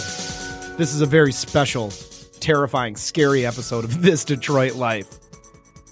[0.78, 1.92] this is a very special,
[2.40, 5.10] terrifying, scary episode of This Detroit Life.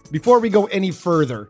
[0.10, 1.50] Before we go any further,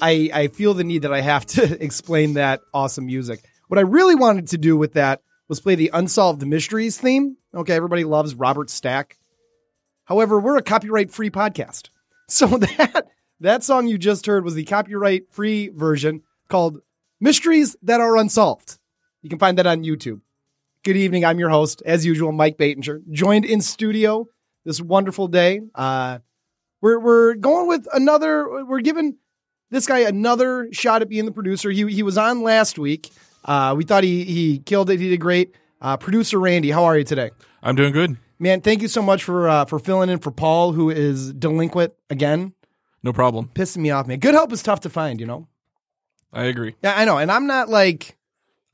[0.00, 3.44] I, I feel the need that I have to explain that awesome music.
[3.68, 7.36] What I really wanted to do with that was play the Unsolved Mysteries theme.
[7.54, 9.18] Okay, everybody loves Robert Stack.
[10.04, 11.90] However, we're a copyright free podcast.
[12.30, 13.06] So that
[13.40, 16.82] that song you just heard was the copyright free version called
[17.20, 18.78] Mysteries That Are Unsolved.
[19.22, 20.20] You can find that on YouTube.
[20.82, 21.24] Good evening.
[21.24, 24.28] I'm your host, as usual, Mike Batinger, joined in studio
[24.66, 25.62] this wonderful day.
[25.74, 26.18] Uh,
[26.82, 28.66] we're we're going with another.
[28.66, 29.16] We're giving
[29.70, 31.70] this guy another shot at being the producer.
[31.70, 33.10] He he was on last week.
[33.44, 35.00] Uh, we thought he he killed it.
[35.00, 35.54] He did great.
[35.80, 37.30] Uh, producer Randy, how are you today?
[37.62, 38.16] I'm doing good.
[38.38, 41.92] Man, thank you so much for uh, for filling in for Paul, who is delinquent
[42.10, 42.52] again.
[43.02, 43.50] No problem.
[43.54, 44.18] Pissing me off, man.
[44.18, 45.48] Good help is tough to find, you know.
[46.32, 46.74] I agree.
[46.82, 48.16] Yeah, I know, and I'm not like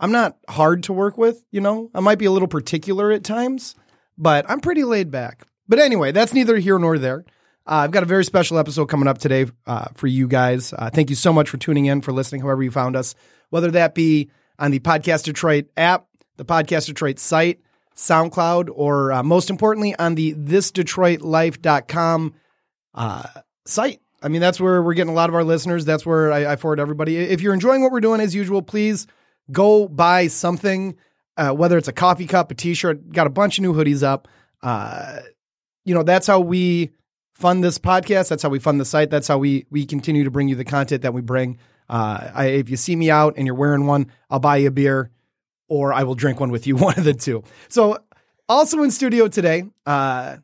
[0.00, 1.90] I'm not hard to work with, you know.
[1.94, 3.74] I might be a little particular at times,
[4.18, 5.46] but I'm pretty laid back.
[5.68, 7.24] But anyway, that's neither here nor there.
[7.66, 10.74] Uh, I've got a very special episode coming up today uh, for you guys.
[10.74, 13.14] Uh, thank you so much for tuning in, for listening, however you found us,
[13.48, 17.60] whether that be on the Podcast Detroit app, the Podcast Detroit site,
[17.96, 22.34] SoundCloud, or uh, most importantly, on the thisdetroitlife.com
[22.94, 23.22] uh,
[23.64, 24.02] site.
[24.22, 25.86] I mean, that's where we're getting a lot of our listeners.
[25.86, 27.16] That's where I, I forward everybody.
[27.16, 29.06] If you're enjoying what we're doing, as usual, please
[29.50, 30.96] go buy something,
[31.36, 34.28] uh, whether it's a coffee cup, a t-shirt, got a bunch of new hoodies up.
[34.62, 35.20] Uh,
[35.84, 36.90] you know, that's how we
[37.44, 38.30] fund this podcast.
[38.30, 39.10] That's how we fund the site.
[39.10, 41.58] That's how we, we continue to bring you the content that we bring.
[41.90, 44.70] Uh, I, if you see me out and you're wearing one, I'll buy you a
[44.70, 45.10] beer
[45.68, 47.44] or I will drink one with you, one of the two.
[47.68, 47.98] So
[48.48, 50.38] also in studio today, uh,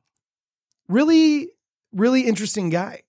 [0.88, 1.48] really,
[1.94, 3.00] really interesting guy.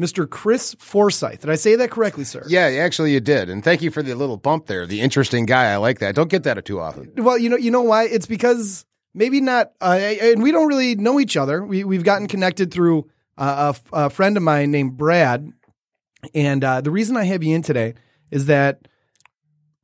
[0.00, 0.28] Mr.
[0.28, 1.42] Chris Forsyth.
[1.42, 2.42] Did I say that correctly, sir?
[2.48, 3.50] Yeah, actually you did.
[3.50, 4.86] And thank you for the little bump there.
[4.86, 5.70] The interesting guy.
[5.70, 6.14] I like that.
[6.14, 7.12] Don't get that too often.
[7.18, 8.04] Well, you know, you know why?
[8.04, 11.64] It's because maybe not, uh, and we don't really know each other.
[11.64, 13.08] We we've gotten connected through
[13.38, 15.50] uh, a, a friend of mine named Brad,
[16.34, 17.94] and uh, the reason I have you in today
[18.30, 18.88] is that,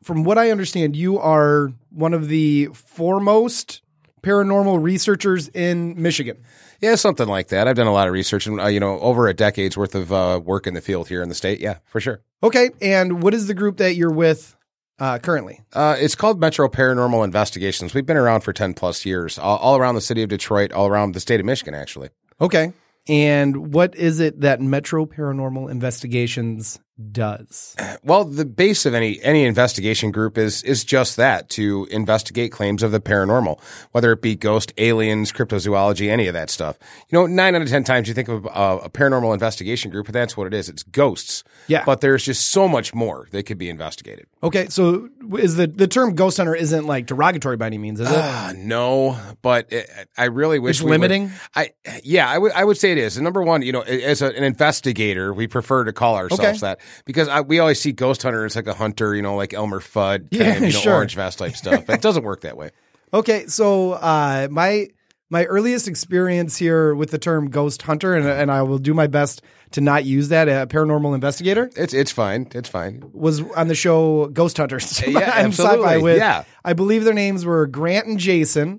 [0.03, 3.83] from what I understand, you are one of the foremost
[4.23, 6.37] paranormal researchers in Michigan.
[6.81, 7.69] Yeah, something like that.
[7.69, 10.13] I've done a lot of research and, uh, you know, over a decade's worth of
[10.13, 11.61] uh, work in the field here in the state.
[11.61, 12.23] Yeah, for sure.
[12.43, 14.57] Okay, and what is the group that you're with
[15.01, 15.61] uh, currently?
[15.73, 17.95] Uh, it's called Metro Paranormal Investigations.
[17.95, 20.87] We've been around for 10 plus years, all, all around the city of Detroit, all
[20.87, 22.11] around the state of Michigan, actually.
[22.41, 22.73] Okay,
[23.09, 26.79] and what is it that Metro Paranormal Investigations
[27.13, 27.75] does?
[28.03, 32.83] Well, the base of any any investigation group is is just that to investigate claims
[32.83, 33.61] of the paranormal,
[33.93, 36.79] whether it be ghost, aliens, cryptozoology, any of that stuff.
[37.09, 38.49] You know, nine out of ten times you think of a,
[38.85, 40.69] a paranormal investigation group, but that's what it is.
[40.69, 41.45] It's ghosts.
[41.67, 41.85] Yeah.
[41.85, 44.27] But there's just so much more that could be investigated.
[44.43, 48.11] Okay, so is the the term ghost hunter isn't like derogatory by any means, is
[48.11, 48.17] it?
[48.17, 51.31] Ah, no, but it, I really wish It's we would- limiting?
[51.55, 51.71] I
[52.03, 53.17] yeah, I would I would say it is.
[53.17, 56.59] And number one, you know, as a, an investigator, we prefer to call ourselves Okay.
[56.61, 59.53] that because I, we always see ghost hunter as like a hunter, you know, like
[59.55, 60.95] Elmer Fudd, Yeah, of, you know, sure.
[60.95, 61.87] orange vest type stuff.
[61.87, 62.71] But it doesn't work that way.
[63.13, 64.87] Okay, so uh, my
[65.31, 69.09] my earliest experience here with the term ghost hunter, and, and I will do my
[69.09, 69.43] best
[69.73, 70.49] to not use that.
[70.49, 72.47] A paranormal investigator It's it's fine.
[72.55, 73.03] It's fine.
[73.13, 75.03] was on the show Ghost Hunters.
[75.05, 76.01] Yeah, absolutely.
[76.01, 76.45] With, Yeah.
[76.65, 78.79] I believe their names were Grant and Jason.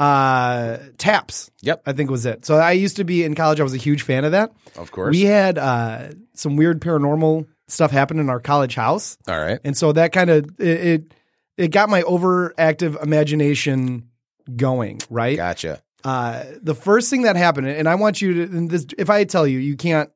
[0.00, 1.50] Uh, Taps.
[1.62, 1.82] Yep.
[1.86, 2.46] I think was it.
[2.46, 3.60] So I used to be in college.
[3.60, 4.52] I was a huge fan of that.
[4.76, 5.10] Of course.
[5.10, 9.18] We had uh, some weird paranormal stuff happen in our college house.
[9.28, 9.60] All right.
[9.62, 11.14] And so that kind of it, it
[11.58, 14.08] it got my overactive imagination
[14.56, 15.36] going, right?
[15.36, 15.82] Gotcha.
[16.02, 19.24] Uh, the first thing that happened, and I want you to, and this, if I
[19.24, 20.10] tell you, you can't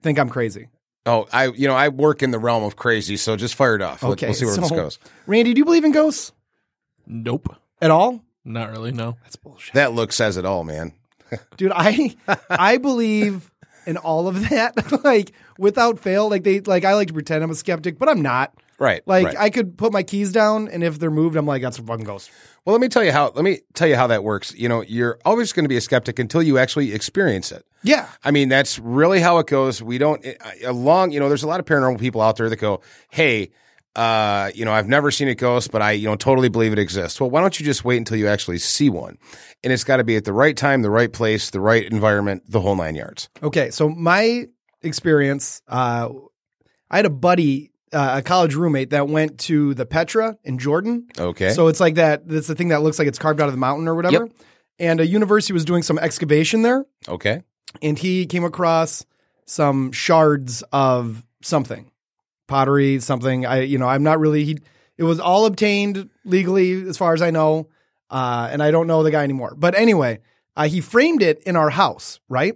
[0.00, 0.68] think I'm crazy.
[1.06, 3.82] Oh, I you know I work in the realm of crazy, so just fire it
[3.82, 4.02] off.
[4.04, 4.98] Let- Okay, we'll see where this so- goes.
[5.26, 6.30] Randy, do you believe in ghosts
[7.06, 7.54] Nope.
[7.82, 8.22] at all?
[8.44, 8.92] Not really.
[8.92, 9.16] No.
[9.22, 10.92] That's bullshit, That look says it all, man.
[11.56, 11.72] dude.
[11.74, 12.14] I
[12.50, 13.50] I believe
[13.86, 16.28] in all of that, like without fail.
[16.28, 18.54] Like they, like I like to pretend I'm a skeptic, but I'm not.
[18.78, 19.02] Right.
[19.06, 19.36] Like right.
[19.38, 22.04] I could put my keys down, and if they're moved, I'm like, that's a fucking
[22.04, 22.30] ghost.
[22.64, 23.30] Well, let me tell you how.
[23.34, 24.52] Let me tell you how that works.
[24.54, 27.64] You know, you're always going to be a skeptic until you actually experience it.
[27.82, 28.08] Yeah.
[28.24, 29.82] I mean, that's really how it goes.
[29.82, 31.12] We don't eh, along.
[31.12, 32.80] You know, there's a lot of paranormal people out there that go,
[33.10, 33.50] "Hey,
[33.96, 36.78] uh, you know, I've never seen a ghost, but I, you know, totally believe it
[36.78, 39.18] exists." Well, why don't you just wait until you actually see one?
[39.62, 42.42] And it's got to be at the right time, the right place, the right environment,
[42.48, 43.28] the whole nine yards.
[43.42, 44.46] Okay, so my
[44.82, 46.08] experience, uh,
[46.90, 51.06] I had a buddy, uh, a college roommate that went to the Petra in Jordan.
[51.18, 51.52] Okay.
[51.52, 52.28] So it's like that.
[52.28, 54.26] That's the thing that looks like it's carved out of the mountain or whatever.
[54.26, 54.36] Yep.
[54.78, 57.42] And a university was doing some excavation there, okay.
[57.80, 59.06] and he came across
[59.46, 61.90] some shards of something,
[62.46, 63.46] pottery, something.
[63.46, 64.44] I, you know, I'm not really.
[64.44, 64.58] He,
[64.96, 67.68] it was all obtained legally, as far as I know,
[68.10, 69.54] uh, and I don't know the guy anymore.
[69.56, 70.20] But anyway,
[70.56, 72.54] uh, he framed it in our house, right?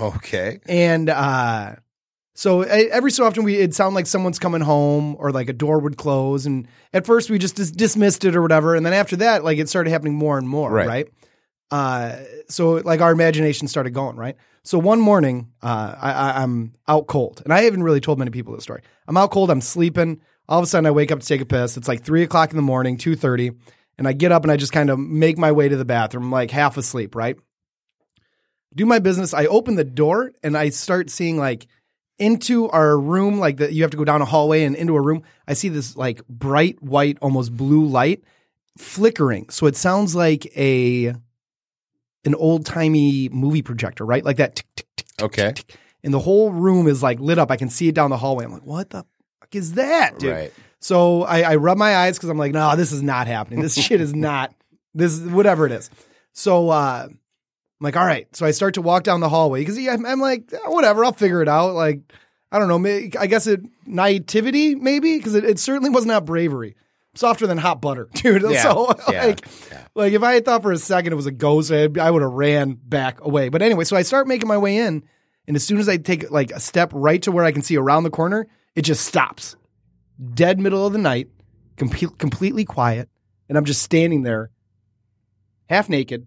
[0.00, 0.60] Okay.
[0.66, 1.76] And uh,
[2.34, 5.78] so every so often we it'd sound like someone's coming home or like a door
[5.78, 6.46] would close.
[6.46, 8.74] And at first we just dis- dismissed it or whatever.
[8.74, 10.86] And then after that, like it started happening more and more, Right.
[10.88, 11.08] right?
[11.70, 12.16] Uh,
[12.48, 14.36] so like our imagination started going, right?
[14.62, 18.54] So one morning, uh, I, I'm out cold, and I haven't really told many people
[18.54, 18.82] this story.
[19.06, 19.50] I'm out cold.
[19.50, 20.20] I'm sleeping.
[20.48, 21.76] All of a sudden, I wake up to take a piss.
[21.76, 23.50] It's like three o'clock in the morning, two thirty,
[23.98, 26.30] and I get up and I just kind of make my way to the bathroom,
[26.30, 27.36] like half asleep, right?
[28.74, 29.32] do my business.
[29.32, 31.66] I open the door and I start seeing like
[32.18, 35.00] into our room, like that you have to go down a hallway and into a
[35.00, 35.22] room.
[35.46, 38.24] I see this like bright white, almost blue light
[38.78, 39.50] flickering.
[39.50, 41.14] So it sounds like a
[42.24, 44.24] an old timey movie projector, right?
[44.24, 44.56] Like that.
[44.56, 45.54] Tick, tick, tick, Okay.
[46.02, 47.50] And the whole room is like lit up.
[47.50, 48.44] I can see it down the hallway.
[48.44, 49.04] I'm like, what the
[49.40, 50.32] fuck is that, dude?
[50.32, 50.52] Right.
[50.80, 53.60] So I, I rub my eyes because I'm like, no, this is not happening.
[53.60, 54.54] This shit is not
[54.94, 55.88] this whatever it is.
[56.32, 57.18] So uh, I'm
[57.80, 58.26] like, all right.
[58.36, 61.12] So I start to walk down the hallway because I'm, I'm like, "Eh, whatever, I'll
[61.12, 61.74] figure it out.
[61.74, 62.00] Like,
[62.52, 62.90] I don't know.
[63.18, 66.76] I guess it naivety maybe because it, it certainly was not bravery.
[67.14, 68.42] Softer than hot butter, dude.
[68.42, 69.86] Yeah, So yeah, like, yeah.
[69.94, 72.22] like if I had thought for a second it was a ghost, I, I would
[72.22, 73.48] have ran back away.
[73.48, 75.04] But anyway, so I start making my way in,
[75.46, 77.76] and as soon as I take like a step right to where I can see
[77.76, 79.56] around the corner, it just stops.
[80.34, 81.28] Dead middle of the night,
[81.76, 83.08] com- completely quiet,
[83.48, 84.50] and I'm just standing there,
[85.68, 86.26] half naked,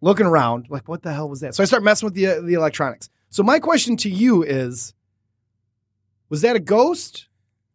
[0.00, 1.54] looking around, like what the hell was that?
[1.54, 3.08] So I start messing with the uh, the electronics.
[3.30, 4.92] So my question to you is,
[6.28, 7.28] was that a ghost,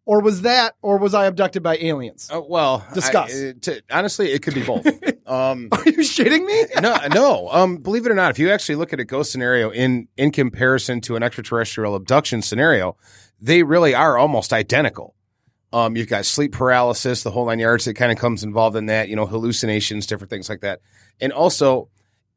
[0.07, 2.29] or was that, or was I abducted by aliens?
[2.33, 3.35] Uh, well, Discuss.
[3.35, 4.85] I- uh, to- honestly, it could be both.
[5.27, 6.63] um, Are you shitting me?
[6.81, 7.49] no, no.
[7.49, 10.31] Um, believe it or not, if you actually look at a ghost scenario in in
[10.31, 12.95] comparison to an extraterrestrial abduction scenario,
[13.41, 15.13] they really are almost identical.
[15.73, 18.85] Um, you've got sleep paralysis, the whole nine yards that kind of comes involved in
[18.85, 19.09] that.
[19.09, 20.79] You know, hallucinations, different things like that,
[21.19, 21.89] and also.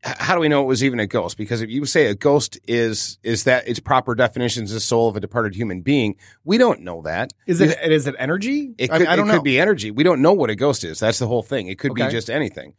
[0.02, 1.37] How do we know it was even a ghost?
[1.37, 5.08] Because if you say a ghost is is that its proper definition is the soul
[5.08, 7.32] of a departed human being, we don't know that.
[7.47, 8.73] Is it is it energy?
[8.79, 9.38] It I could, mean, I don't it know.
[9.38, 9.91] could be energy.
[9.91, 11.00] We don't know what a ghost is.
[11.00, 11.69] That's the whole thing.
[11.69, 12.06] It could Okay.
[12.06, 12.75] be just anything.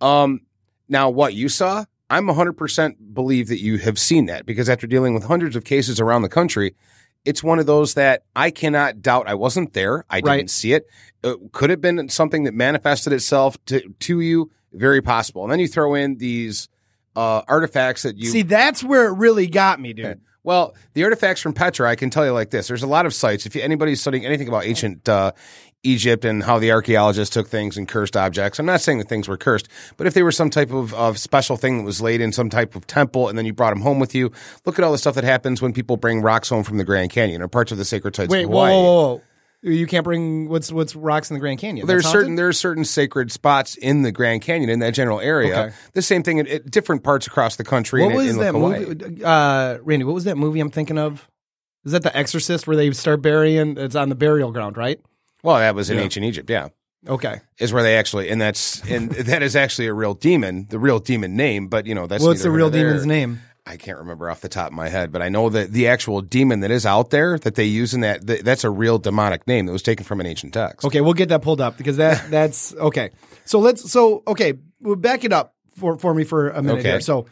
[0.00, 0.40] Um,
[0.88, 5.14] now, what you saw, I'm 100% believe that you have seen that because after dealing
[5.14, 6.74] with hundreds of cases around the country,
[7.24, 9.28] it's one of those that I cannot doubt.
[9.28, 10.04] I wasn't there.
[10.10, 10.50] I didn't Right.
[10.50, 10.86] see it.
[11.22, 14.50] It could have been something that manifested itself to, to you.
[14.74, 15.42] Very possible.
[15.42, 16.68] And then you throw in these
[17.16, 20.20] uh, artifacts that you See, that's where it really got me, dude.
[20.42, 23.14] well, the artifacts from Petra, I can tell you like this: there's a lot of
[23.14, 23.46] sites.
[23.46, 25.32] If you, anybody's studying anything about ancient uh,
[25.84, 29.28] Egypt and how the archaeologists took things and cursed objects, I'm not saying that things
[29.28, 32.20] were cursed, but if they were some type of, of special thing that was laid
[32.20, 34.32] in some type of temple and then you brought them home with you,
[34.64, 37.10] look at all the stuff that happens when people bring rocks home from the Grand
[37.10, 38.72] Canyon or parts of the sacred sites Wait, of Hawaii.
[38.72, 39.22] whoa, whoa, whoa!
[39.64, 41.86] You can't bring what's what's rocks in the Grand Canyon.
[41.86, 42.38] There's certain haunted?
[42.38, 45.58] there's certain sacred spots in the Grand Canyon in that general area.
[45.58, 45.74] Okay.
[45.94, 48.02] The same thing in, in different parts across the country.
[48.02, 48.84] What and was that Hawaii.
[48.84, 50.04] movie, uh, Randy?
[50.04, 51.26] What was that movie I'm thinking of?
[51.86, 53.78] Is that The Exorcist where they start burying?
[53.78, 55.00] It's on the burial ground, right?
[55.42, 56.50] Well, that was in ancient Egypt.
[56.50, 56.68] Yeah.
[57.06, 57.40] Okay.
[57.58, 60.98] is where they actually and that's and that is actually a real demon, the real
[60.98, 61.68] demon name.
[61.68, 63.40] But you know that's What's the real demon's name?
[63.66, 66.20] I can't remember off the top of my head, but I know that the actual
[66.20, 69.46] demon that is out there that they use in that th- that's a real demonic
[69.46, 70.84] name that was taken from an ancient text.
[70.86, 73.10] Okay, we'll get that pulled up because that that's okay.
[73.46, 76.90] So let's so okay, we'll back it up for for me for a minute Okay.
[76.90, 77.00] here.
[77.00, 77.24] So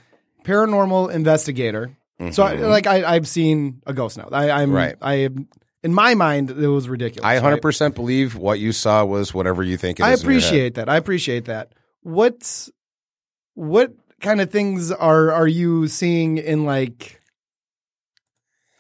[0.45, 1.97] paranormal investigator.
[2.31, 4.29] So I, like I I've seen a ghost now.
[4.31, 4.77] I, I'm Mm-hmm.
[4.77, 4.97] Right.
[5.03, 5.29] I
[5.83, 7.27] in my mind it was ridiculous.
[7.27, 10.07] I 100% believe what you saw was whatever you think it is.
[10.07, 10.39] I in your head.
[10.39, 10.89] appreciate that.
[10.89, 11.73] I appreciate that.
[12.03, 12.71] What's
[13.55, 17.21] what kind of things are are you seeing in like?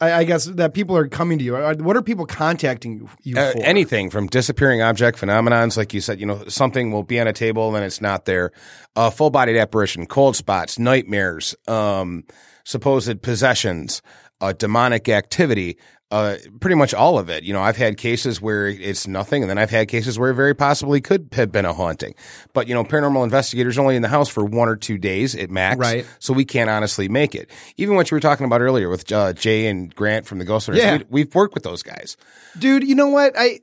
[0.00, 1.54] I, I guess that people are coming to you.
[1.54, 3.62] Are- What are people contacting you, you Uh, for?
[3.62, 7.32] anything from disappearing object phenomenons, like you said, you know, something will be on a
[7.32, 8.50] table and it's not there.
[8.96, 12.24] Uh, full bodied apparition, cold spots, nightmares, um,
[12.64, 14.02] supposed possessions,
[14.40, 15.76] uh, demonic activity,
[16.12, 17.42] uh, pretty much all of it.
[17.42, 20.34] You know, I've had cases where it's nothing, and then I've had cases where it
[20.34, 22.14] very possibly could have been a haunting.
[22.52, 25.34] But you know, paranormal investigators are only in the house for one or two days
[25.34, 26.06] at max, Right.
[26.20, 27.50] So we can't honestly make it.
[27.76, 30.66] Even what you were talking about earlier with uh, Jay and Grant from the Ghost
[30.66, 30.98] Hunters, Yeah.
[30.98, 32.16] we, we've worked with those guys.
[32.58, 33.58] dude you know what i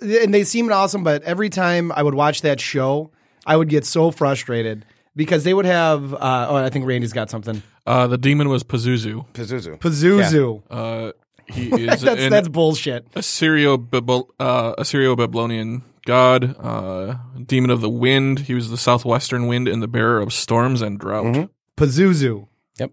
[0.00, 3.12] and they seemed awesome but every time i would watch that show
[3.46, 7.30] i would get so frustrated because they would have uh, oh i think randy's got
[7.30, 9.24] something Uh, the demon was Pazuzu.
[9.32, 9.78] Pazuzu.
[9.78, 11.12] pazuzu Uh,
[11.52, 13.06] He is that's an that's bullshit.
[13.14, 13.74] Assyrio
[14.38, 17.16] uh, Assyrio Babylonian god, uh,
[17.46, 18.40] demon of the wind.
[18.40, 21.24] He was the southwestern wind and the bearer of storms and drought.
[21.26, 21.44] Mm-hmm.
[21.76, 22.48] Pazuzu.
[22.78, 22.90] Yep.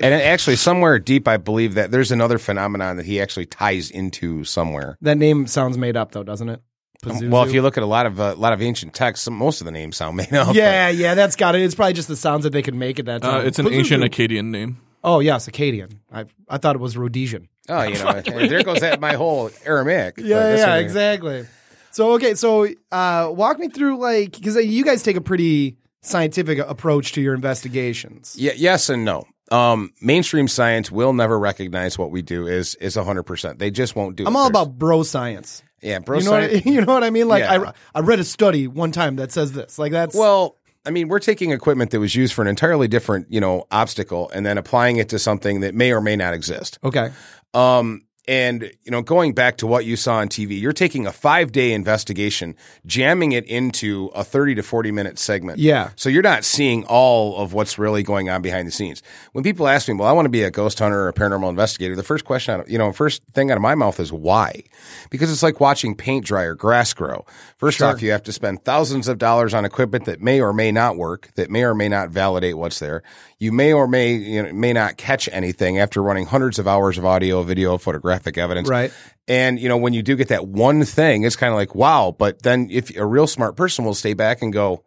[0.00, 4.44] And actually, somewhere deep, I believe that there's another phenomenon that he actually ties into
[4.44, 4.96] somewhere.
[5.00, 6.60] That name sounds made up, though, doesn't it?
[7.02, 7.30] Pazuzu.
[7.30, 9.60] Well, if you look at a lot of a lot of ancient texts, some, most
[9.60, 10.54] of the names sound made up.
[10.54, 11.62] yeah, yeah, that's got it.
[11.62, 13.46] It's probably just the sounds that they could make at that Uh, time.
[13.46, 13.74] it's an Pazuzu.
[13.78, 14.80] ancient Akkadian name.
[15.04, 15.98] Oh yes, Akkadian.
[16.12, 17.48] I I thought it was Rhodesian.
[17.68, 20.14] oh, you know, there goes that my whole Aramaic.
[20.18, 21.46] Yeah, yeah, exactly.
[21.90, 26.58] So okay, so uh, walk me through like because you guys take a pretty scientific
[26.58, 28.34] approach to your investigations.
[28.38, 29.24] Yeah, yes and no.
[29.50, 33.58] Um, mainstream science will never recognize what we do is is hundred percent.
[33.58, 34.24] They just won't do.
[34.24, 34.26] It.
[34.26, 34.38] I'm it.
[34.38, 35.62] all There's- about bro science.
[35.80, 36.18] yeah, bro.
[36.18, 36.52] you know, science.
[36.52, 37.28] what, you know what I mean?
[37.28, 37.72] Like Yeah.
[37.94, 39.78] I I read a study one time that says this.
[39.78, 40.57] Like that's Well,
[40.88, 44.30] I mean, we're taking equipment that was used for an entirely different, you know, obstacle,
[44.30, 46.78] and then applying it to something that may or may not exist.
[46.82, 47.12] okay.
[47.52, 51.12] Um, and you know, going back to what you saw on TV, you're taking a
[51.12, 52.54] five day investigation,
[52.86, 55.58] jamming it into a thirty to forty minute segment.
[55.58, 55.90] Yeah.
[55.96, 59.02] So you're not seeing all of what's really going on behind the scenes.
[59.32, 61.48] When people ask me, "Well, I want to be a ghost hunter or a paranormal
[61.48, 64.12] investigator," the first question, out of, you know, first thing out of my mouth is
[64.12, 64.62] why?
[65.08, 67.24] Because it's like watching paint dry or grass grow.
[67.56, 70.70] First off, you have to spend thousands of dollars on equipment that may or may
[70.70, 73.02] not work, that may or may not validate what's there.
[73.38, 76.98] You may or may you know, may not catch anything after running hundreds of hours
[76.98, 77.78] of audio, video,
[78.18, 78.68] photographic evidence.
[78.68, 78.92] Right.
[79.26, 82.14] And you know, when you do get that one thing, it's kind of like wow.
[82.16, 84.84] But then, if a real smart person will stay back and go,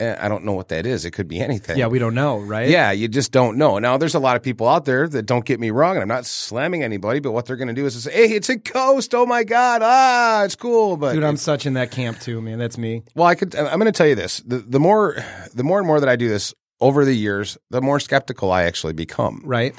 [0.00, 1.04] eh, "I don't know what that is.
[1.04, 2.68] It could be anything." Yeah, we don't know, right?
[2.70, 3.78] Yeah, you just don't know.
[3.78, 6.08] Now, there's a lot of people out there that don't get me wrong, and I'm
[6.08, 9.14] not slamming anybody, but what they're going to do is say, "Hey, it's a ghost!
[9.14, 9.82] Oh my god!
[9.84, 12.58] Ah, it's cool!" But Dude, I'm such in that camp too, man.
[12.58, 13.02] That's me.
[13.14, 13.54] well, I could.
[13.54, 15.16] I'm going to tell you this: the, the more,
[15.52, 18.64] the more and more that I do this over the years, the more skeptical I
[18.64, 19.42] actually become.
[19.44, 19.74] Right.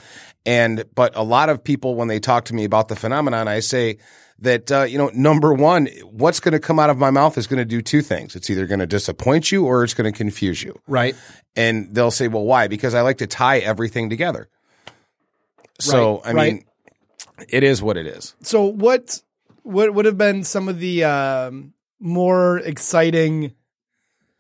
[0.46, 3.60] And but a lot of people, when they talk to me about the phenomenon, I
[3.60, 3.98] say
[4.40, 7.48] that uh, you know, number one, what's going to come out of my mouth is
[7.48, 8.36] going to do two things.
[8.36, 10.80] It's either going to disappoint you or it's going to confuse you.
[10.88, 11.16] Right.
[11.56, 14.50] And they'll say, "Well, why?" Because I like to tie everything together.
[15.80, 16.54] So Right, I right.
[16.54, 16.66] mean,
[17.50, 18.36] it is what it is.
[18.42, 19.22] So what
[19.64, 23.54] what would have been some of the um, more exciting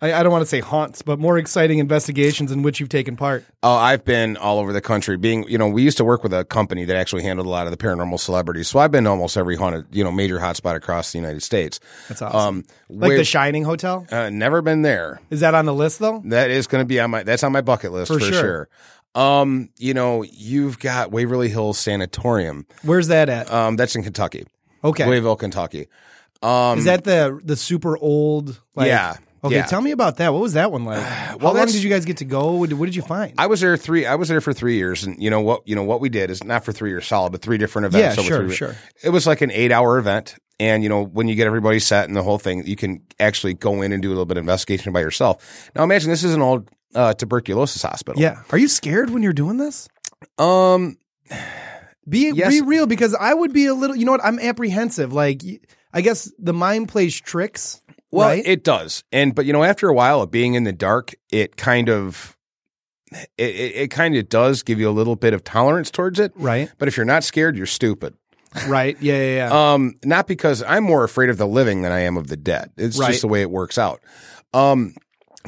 [0.01, 3.15] I, I don't want to say haunts, but more exciting investigations in which you've taken
[3.15, 3.45] part.
[3.63, 5.15] Oh, I've been all over the country.
[5.15, 7.65] Being, you know, we used to work with a company that actually handled a lot
[7.65, 8.67] of the paranormal celebrities.
[8.67, 11.79] So I've been to almost every haunted, you know, major hotspot across the United States.
[12.09, 12.39] That's awesome.
[12.39, 14.05] Um, like the Shining Hotel?
[14.11, 15.21] uh, never been there.
[15.29, 16.21] Is that on the list though?
[16.25, 17.23] That is going to be on my.
[17.23, 18.33] That's on my bucket list For for, sure.
[18.33, 18.69] sure.
[19.15, 22.65] Um, you know, you've got Waverly Hills Sanatorium.
[22.83, 23.49] Where's that at?
[23.49, 24.45] Um, that's in Kentucky,
[24.83, 25.05] Okay.
[25.05, 25.87] Louisville, Kentucky.
[26.43, 29.65] Um, Is that the the super old like Yeah, Okay, yeah.
[29.65, 30.33] tell me about that.
[30.33, 31.01] What was that one like?
[31.03, 32.53] How long did you guys get to go?
[32.53, 33.33] What did, you find?
[33.37, 34.05] I was there three.
[34.05, 35.67] I was there for three years, and you know what?
[35.67, 38.17] You know what we did is not for three years solid, but three different events.
[38.17, 38.75] Yeah, sure, three- sure.
[39.03, 42.15] It was like an eight-hour event, and you know when you get everybody set and
[42.17, 44.91] the whole thing, you can actually go in and do a little bit of investigation
[44.93, 45.69] by yourself.
[45.75, 48.21] Now imagine this is an old uh, tuberculosis hospital.
[48.21, 48.41] yeah.
[48.51, 49.87] Are you scared when you're doing this?
[50.37, 50.97] Um.
[52.07, 52.49] Be Yes.
[52.49, 53.95] be real because I would be a little.
[53.95, 54.23] You know what?
[54.23, 55.11] I'm apprehensive.
[55.11, 55.41] Like
[55.91, 57.81] I guess the mind plays tricks.
[58.11, 58.43] Well, right?
[58.45, 61.57] it does, and but you know, after a while of being in the dark, it
[61.57, 62.37] kind of,
[63.11, 66.31] it, it, it kind of does give you a little bit of tolerance towards it.
[66.35, 66.71] right.
[66.77, 68.13] But if you're not scared, you're stupid.
[68.67, 68.95] Right.
[69.01, 69.15] Yeah.
[69.17, 69.35] Yeah.
[69.49, 69.73] yeah.
[69.73, 72.71] Um, not because I'm more afraid of the living than I am of the dead.
[72.77, 73.07] It's Right.
[73.09, 73.99] just the way it works out.
[74.53, 74.95] Um,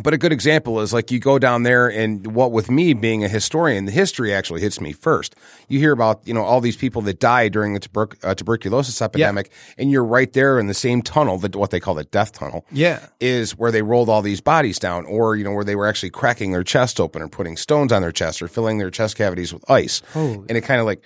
[0.04, 3.24] but a good example is like you go down there and what with me being
[3.24, 5.36] a historian, the history actually hits me first.
[5.68, 9.02] You hear about, you know, all these people that died during the tuber- uh, tuberculosis
[9.02, 12.32] epidemic and you're right there in the same tunnel, that what they call the death
[12.34, 12.66] tunnel.
[12.72, 13.08] yeah.
[13.20, 16.12] Is where they rolled all these bodies down, or you know, where they were actually
[16.12, 19.54] cracking their chest open or putting stones on their chest or filling their chest cavities
[19.54, 20.02] with ice.
[20.14, 21.02] Holy- And it kind of like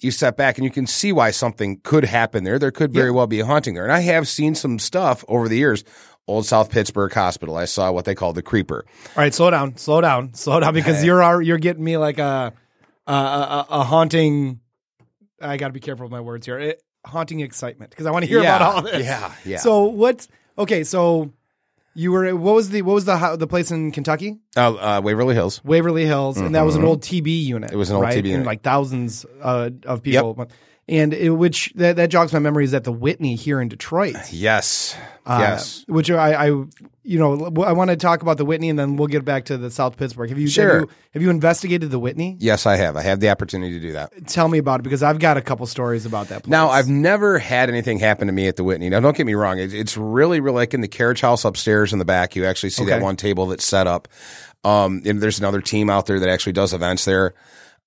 [0.00, 2.58] you step back and you can see why something could happen there.
[2.58, 3.84] There could very well be a haunting there.
[3.84, 5.82] And I have seen some stuff over the years.
[6.26, 7.56] Old South Pittsburg Hospital.
[7.56, 8.84] I saw what they call the creeper.
[9.08, 9.34] All right.
[9.34, 9.76] Slow down.
[9.76, 10.34] Slow down.
[10.34, 12.52] Slow down because you're you're getting me like a
[13.06, 14.60] a, a, a haunting.
[15.40, 16.58] I got to be careful with my words here.
[16.58, 19.04] It, haunting excitement because I want to hear Yeah, about all this.
[19.04, 19.58] yeah, yeah.
[19.58, 20.26] So what?
[20.56, 20.84] Okay.
[20.84, 21.32] So
[21.94, 24.38] you were what was the what was the the place in Kentucky?
[24.56, 25.62] Uh, uh, Waverly Hills.
[25.64, 27.68] Waverly Hills, and that was an old TB unit.
[27.68, 27.74] Mm-hmm.
[27.74, 28.14] It was an old right?
[28.14, 28.46] TB and unit.
[28.46, 30.48] like thousands uh, of people.
[30.86, 34.16] And it, which that, that jogs my memory is at the Whitney here in Detroit.
[34.30, 34.94] Yes.
[35.24, 35.82] Uh, yes.
[35.88, 36.46] Which I, I,
[37.04, 39.56] you know, I want to talk about the Whitney, and then we'll get back to
[39.56, 40.28] the South Pittsburg.
[40.28, 40.68] Have you, Sure.
[40.72, 42.36] have you, have you investigated the Whitney?
[42.38, 42.96] Yes, I have.
[42.96, 44.26] I have the opportunity to do that.
[44.26, 46.42] Tell me about it because I've got a couple stories about that.
[46.42, 46.50] Place.
[46.50, 48.90] Now, I've never had anything happen to me at the Whitney.
[48.90, 49.58] Now, don't get me wrong.
[49.58, 52.36] It's, it's really, really like in the carriage house upstairs in the back.
[52.36, 54.06] You actually see that one table that's set up.
[54.64, 57.34] Um, and there's another team out there that actually does events there.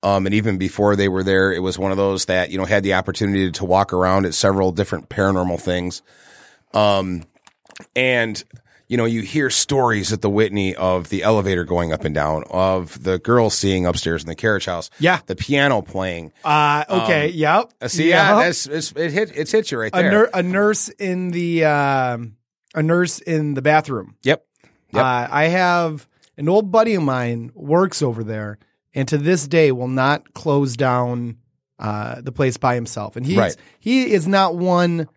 [0.04, 2.66] Um, and even before they were there, it was one of those that you know
[2.66, 6.02] had the opportunity to walk around at several different paranormal things.
[6.74, 7.24] Um,
[7.96, 8.44] and
[8.90, 12.46] you know, you hear stories at the Whitney of the elevator going up and down,
[12.50, 15.20] of the girls seeing upstairs in the carriage house, Yeah.
[15.26, 16.32] the piano playing.
[16.42, 17.28] Uh, okay.
[17.28, 17.74] yep.
[17.82, 18.46] Uh, See, yeah, Yep.
[18.46, 20.12] that's it's, it hit it's hit you right a, there.
[20.12, 22.38] nur- a nurse in the um,
[22.76, 24.16] a nurse in the bathroom.
[24.24, 24.46] yep.
[24.94, 25.04] Yep.
[25.04, 28.58] Uh, I have an old buddy of mine works over there,
[28.98, 31.38] and to this day will not close down
[31.80, 33.16] uh, the place by himself.
[33.16, 33.56] And he's Right.
[33.80, 35.08] he is not one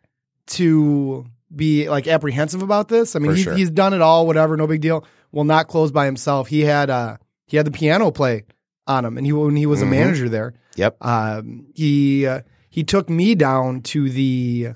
[0.48, 3.16] to be like apprehensive about this.
[3.16, 3.54] I mean, he, sure.
[3.54, 5.04] he's done it all, whatever, no big deal.
[5.32, 6.48] Will not close by himself.
[6.48, 8.44] He had uh he had the piano play
[8.86, 9.82] on him, and he when he was Mhm.
[9.82, 10.54] a manager there.
[10.76, 10.96] Yep.
[11.04, 14.74] Um, he uh, he took me down to the.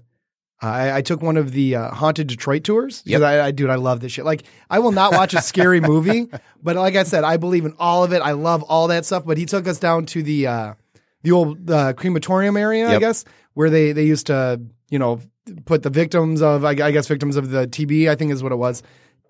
[0.69, 3.03] I, I took one of the uh, haunted Detroit tours.
[3.07, 3.23] Yep.
[3.23, 4.25] I, I, dude, I love this shit.
[4.25, 6.29] Like, I will not watch a scary movie,
[6.63, 8.23] but like I said, I believe in all of it.
[8.23, 9.25] I love all that stuff.
[9.25, 10.75] But he took us down to the uh,
[11.23, 15.21] the old uh, crematorium area, I guess, where they they used to, you know,
[15.65, 18.09] put the victims of, I, I guess, victims of the TB.
[18.09, 18.83] I think is what it was.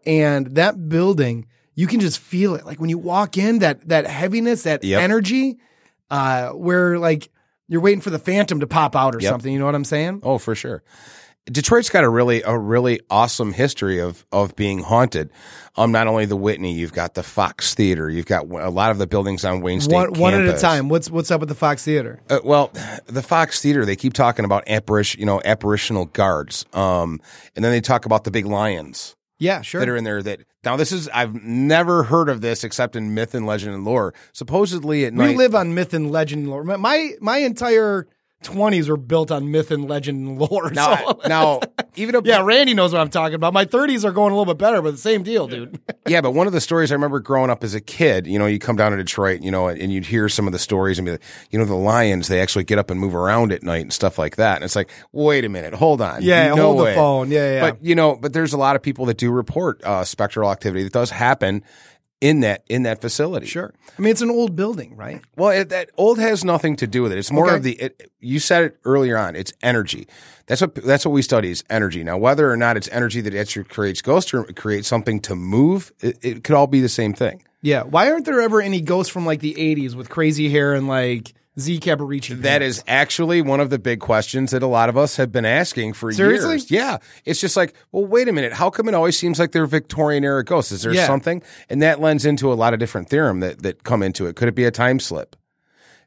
[0.06, 2.66] And that building, you can just feel it.
[2.66, 5.00] Like when you walk in, that that heaviness, that Yep.
[5.00, 5.58] energy,
[6.10, 7.30] uh, where like
[7.66, 9.30] you're waiting for the phantom to pop out or Yep.
[9.30, 9.52] something.
[9.52, 10.20] You know what I'm saying?
[10.22, 10.82] Oh, for sure.
[11.46, 15.28] Detroit's got a really a really awesome history of of being haunted.
[15.76, 18.98] Um, not only the Whitney, you've got the Fox Theater, you've got a lot of
[18.98, 20.88] the buildings on Wayne State one one at a time.
[20.88, 22.22] What's what's up with the Fox Theater?
[22.30, 22.72] Uh, well,
[23.06, 26.64] the Fox Theater, they keep talking about apparition, you know, apparitional guards.
[26.72, 27.20] Um,
[27.54, 29.80] and then they talk about the big lions Yeah, sure.
[29.80, 30.22] that are in there.
[30.22, 33.84] That now this is I've never heard of this except in myth and legend and
[33.84, 34.14] lore.
[34.32, 36.64] Supposedly at we night, we live on myth and legend lore.
[36.64, 38.06] My- My my entire
[38.44, 40.70] twenties were built on myth and legend and lore.
[40.72, 41.60] now, so- now
[41.96, 43.52] even a, yeah, Randy knows what I'm talking about.
[43.52, 45.80] My thirties are going a little bit better, but the same deal, dude.
[46.06, 48.46] Yeah, but one of the stories I remember growing up as a kid, you know,
[48.46, 51.06] you come down to Detroit, you know, and you'd hear some of the stories and
[51.06, 53.82] be like, you know, the lions, they actually get up and move around at night
[53.82, 54.56] and stuff like that.
[54.56, 56.22] And it's like, wait a minute, hold on.
[56.22, 56.94] Yeah, No hold the way.
[56.94, 57.30] phone.
[57.30, 57.70] Yeah, yeah.
[57.70, 60.84] But, you know, but there's a lot of people that do report uh, spectral activity
[60.84, 61.62] that does happen
[62.24, 63.44] in that in that facility.
[63.46, 63.74] sure.
[63.98, 65.20] I mean, it's an old building, right?
[65.36, 67.18] Well, it, that old has nothing to do with it.
[67.18, 67.56] It's more Okay.
[67.56, 67.72] of the.
[67.74, 69.36] It, you said it earlier on.
[69.36, 70.08] It's energy.
[70.46, 72.02] That's what that's what we study is energy.
[72.02, 75.92] Now, whether or not it's energy that actually creates ghosts or creates something to move,
[76.00, 77.44] it, it could all be the same thing.
[77.60, 77.82] Yeah.
[77.82, 81.34] Why aren't there ever any ghosts from like the '80s with crazy hair and like
[81.58, 82.40] Z Cavaricci?
[82.42, 85.44] That is actually one of the big questions that a lot of us have been
[85.44, 86.50] asking for Seriously?
[86.50, 86.70] years.
[86.70, 86.98] Yeah.
[87.24, 88.52] It's just like, well, wait a minute.
[88.52, 90.72] How come it always seems like they're Victorian era ghosts?
[90.72, 91.06] Is there Yeah.
[91.06, 91.42] something?
[91.70, 94.34] And that lends into a lot of different theorem that, that come into it.
[94.34, 95.36] Could it be a time slip?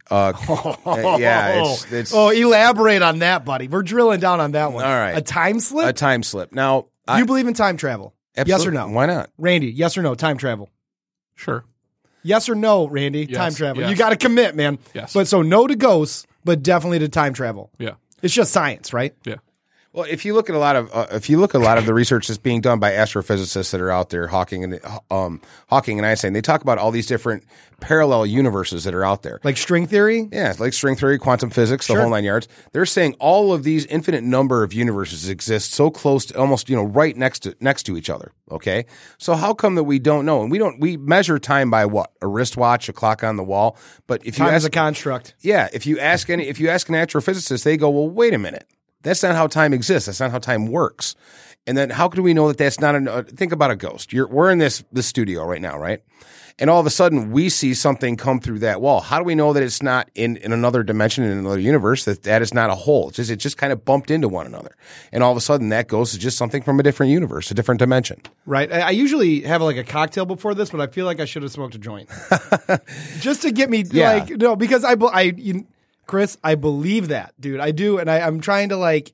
[0.10, 0.32] Uh,
[0.86, 3.68] uh, yeah, it's, it's oh, elaborate on that, buddy.
[3.68, 4.86] We're drilling down on that one.
[4.86, 5.18] All right.
[5.18, 5.88] A time slip?
[5.88, 6.54] a time slip.
[6.54, 8.14] Now, Do I, you believe in time travel?
[8.46, 8.88] Yes or no?
[8.88, 9.32] Why not?
[9.38, 10.14] Randy, yes or no?
[10.16, 10.70] Time travel.
[11.36, 11.66] Sure.
[12.24, 13.26] Yes or no, Randy?
[13.30, 13.82] Yes, time travel.
[13.82, 13.92] yes.
[13.92, 14.80] You got to commit, man.
[14.94, 15.14] Yes.
[15.14, 17.72] But so no to ghosts, but definitely to time travel.
[17.78, 17.92] Yeah.
[18.22, 19.16] It's just science, right?
[19.24, 19.36] Yeah.
[19.98, 21.80] Well, if you look at a lot of uh, if you look at a lot
[21.80, 24.80] of the research that's being done by astrophysicists that are out there, Hawking and
[25.10, 27.44] um, Hawking and Einstein, they talk about all these different
[27.80, 29.40] parallel universes that are out there.
[29.44, 30.30] Like string theory.
[30.32, 32.02] Yeah, like string theory, quantum physics, the Sure.
[32.02, 32.48] whole nine yards.
[32.74, 36.76] They're saying all of these infinite number of universes exist so close to almost, you
[36.76, 38.34] know, right next to next to each other.
[38.52, 38.86] Okay.
[39.18, 40.44] So how come that we don't know?
[40.44, 42.12] And we don't we measure time by what?
[42.22, 43.76] A wristwatch, a clock on the wall.
[44.06, 45.34] But if you Time is ask a construct.
[45.42, 48.38] Yeah, if you ask any if you ask an astrophysicist, they go, Well, wait a
[48.38, 48.68] minute.
[49.04, 50.08] That's not how time exists.
[50.08, 51.16] That's not how time works.
[51.66, 54.14] And then how can we know that that's not a uh, think about a ghost.
[54.14, 56.02] You're we're in this this studio right now, right?
[56.60, 59.02] And all of a sudden we see something come through that wall.
[59.02, 62.24] How do we know that it's not in, in another dimension in another universe that
[62.24, 63.10] that is not a hole?
[63.10, 64.76] It's just it just kind of bumped into one another.
[65.12, 67.54] And all of a sudden that ghost is just something from a different universe, a
[67.54, 68.22] different dimension.
[68.46, 68.72] Right.
[68.72, 71.44] I, I usually have like a cocktail before this, but I feel like I should
[71.44, 72.10] have smoked a joint
[73.20, 74.14] just to get me Yeah.
[74.14, 75.68] like no because I I you,
[76.08, 79.14] Chris I believe that dude I do and I, I'm trying to like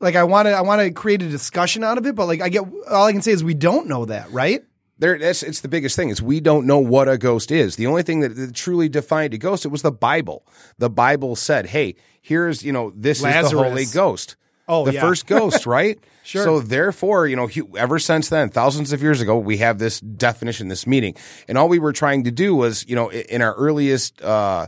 [0.00, 2.40] like I want to I want to create a discussion out of it, but like
[2.40, 4.62] I get all I can say is we don't know that, right?
[5.00, 7.76] There, that's it's the biggest thing is we don't know what a ghost is.
[7.76, 10.44] The only thing that, that truly defined a ghost it was the Bible.
[10.78, 15.00] The Bible said, "Hey, here's you know this is the Holy Ghost, Oh, the yeah.
[15.00, 15.98] first ghost, right?
[16.24, 16.44] Sure.
[16.44, 20.68] So therefore, you know, ever since then, thousands of years ago, we have this definition,
[20.68, 21.14] this meaning,
[21.46, 24.20] and all we were trying to do was, you know, in our earliest.
[24.22, 24.66] uh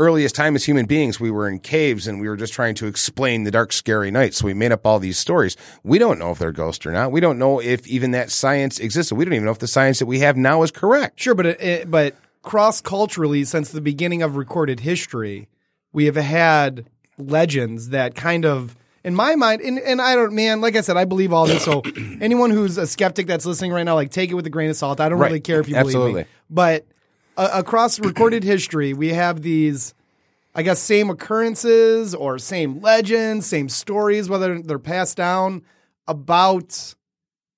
[0.00, 2.86] Earliest time as human beings, we were in caves and we were just trying to
[2.86, 4.32] explain the dark, scary night.
[4.32, 5.58] So we made up all these stories.
[5.84, 7.12] We don't know if they're ghosts or not.
[7.12, 9.14] We don't know if even that science existed.
[9.16, 11.20] We don't even know if the science that we have now is correct.
[11.20, 15.48] Sure, but it, it, but cross culturally, since the beginning of recorded history,
[15.92, 16.86] we have had
[17.18, 20.96] legends that kind of, in my mind, and, and I don't, man, like I said,
[20.96, 21.62] I believe all this.
[21.62, 21.82] So
[22.22, 24.76] anyone who's a skeptic that's listening right now, like take it with a grain of
[24.76, 24.98] salt.
[24.98, 25.26] I don't Right.
[25.28, 26.22] really care if you believe Absolutely.
[26.22, 26.86] me, but
[27.40, 29.94] uh, across recorded history, we have these,
[30.54, 35.62] I guess, same occurrences or same legends, same stories, whether they're passed down
[36.06, 36.94] about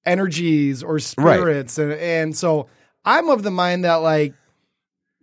[0.06, 2.68] energies or spirits, and and so
[3.04, 4.34] I'm of the mind that like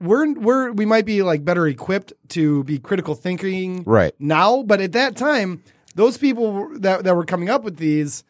[0.02, 4.14] we're we're we might be like better equipped to be critical thinking Right.
[4.20, 5.64] now, but at that time,
[5.96, 8.24] those people that that were coming up with these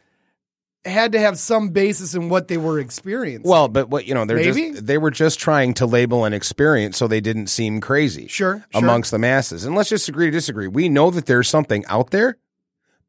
[0.85, 3.49] had to have some basis in what they were experiencing.
[3.49, 4.71] Well, but what you know, they're Maybe?
[4.71, 8.27] just they were just trying to label an experience so they didn't seem crazy.
[8.27, 8.81] Sure, sure.
[8.81, 9.65] amongst the masses.
[9.65, 10.67] And let's just agree to disagree.
[10.67, 12.37] We know that there's something out there,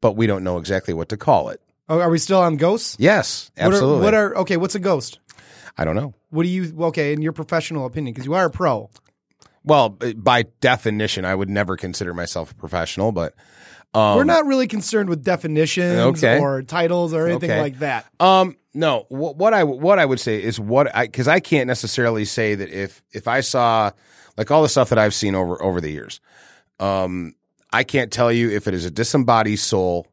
[0.01, 1.61] but we don't know exactly what to call it.
[1.87, 2.95] Oh, are we still on ghosts?
[2.99, 4.03] Yes, What are- absolutely.
[4.05, 4.57] What are, okay?
[4.57, 5.19] What's a ghost?
[5.77, 6.13] I don't know.
[6.29, 8.13] What do you okay in your professional opinion?
[8.13, 8.89] Because you are a pro.
[9.63, 13.33] Well, by definition, I would never consider myself a professional, but
[13.93, 16.39] um, We're not really concerned with definitions Okay.
[16.39, 17.61] or titles or anything Okay.
[17.61, 18.05] like that.
[18.19, 19.05] Um, no.
[19.09, 22.55] What, what I what I would say is what I because I can't necessarily say
[22.55, 23.91] that if if I saw
[24.37, 26.21] like all the stuff that I've seen over over the years,
[26.79, 27.35] um,
[27.73, 30.07] I can't tell you if it is a disembodied soul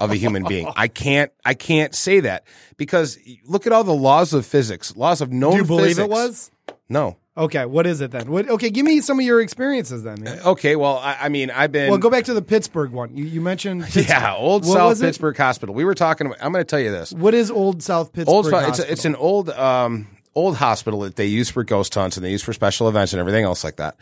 [0.00, 0.68] of a human being.
[0.76, 2.44] I can't I can't say that
[2.76, 5.52] because look at all the laws of physics, laws of known.
[5.52, 6.04] Do you believe physics.
[6.04, 6.50] it was?
[6.88, 7.16] No.
[7.34, 8.30] Okay, what is it then?
[8.30, 10.22] What, okay, give me some of your experiences then.
[10.22, 10.38] man.
[10.40, 10.76] Okay.
[10.76, 13.16] Well, I, I mean, I've been Well, go back to the Pittsburgh one.
[13.16, 14.08] You, you mentioned Pittsburgh.
[14.08, 15.06] yeah, old What South was it?
[15.06, 15.74] Pittsburgh Hospital.
[15.74, 16.26] We were talking.
[16.26, 17.10] About, I'm going to tell you this.
[17.12, 18.34] What is Old South Pittsburg?
[18.34, 18.92] old it's, Hospital?
[18.92, 22.42] it's an old um old hospital that they use for ghost hunts and they use
[22.42, 23.96] for special events and everything else like that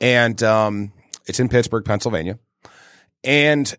[0.00, 0.92] and um
[1.26, 2.38] it's in pittsburgh pennsylvania
[3.24, 3.74] and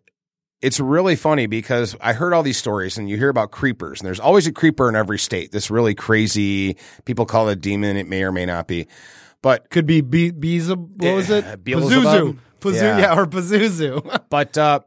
[0.66, 4.08] it's really funny because i heard all these stories and you hear about creepers and
[4.08, 6.76] there's always a creeper in every state this really crazy
[7.06, 8.88] people call it a demon it may or may not be
[9.46, 11.04] but could be Be- Beelzebub.
[11.04, 11.46] What was it?
[11.46, 12.40] Eh, Beelzebub?
[12.60, 12.74] Pazuzu.
[12.74, 12.98] Yeah.
[12.98, 13.16] yeah.
[13.16, 14.24] or Pazuzu.
[14.32, 14.80] But uh,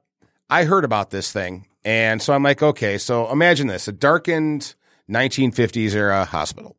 [0.50, 4.74] I heard about this thing, and so I'm like, okay, so imagine this: a darkened
[5.08, 6.76] 1950s era hospital.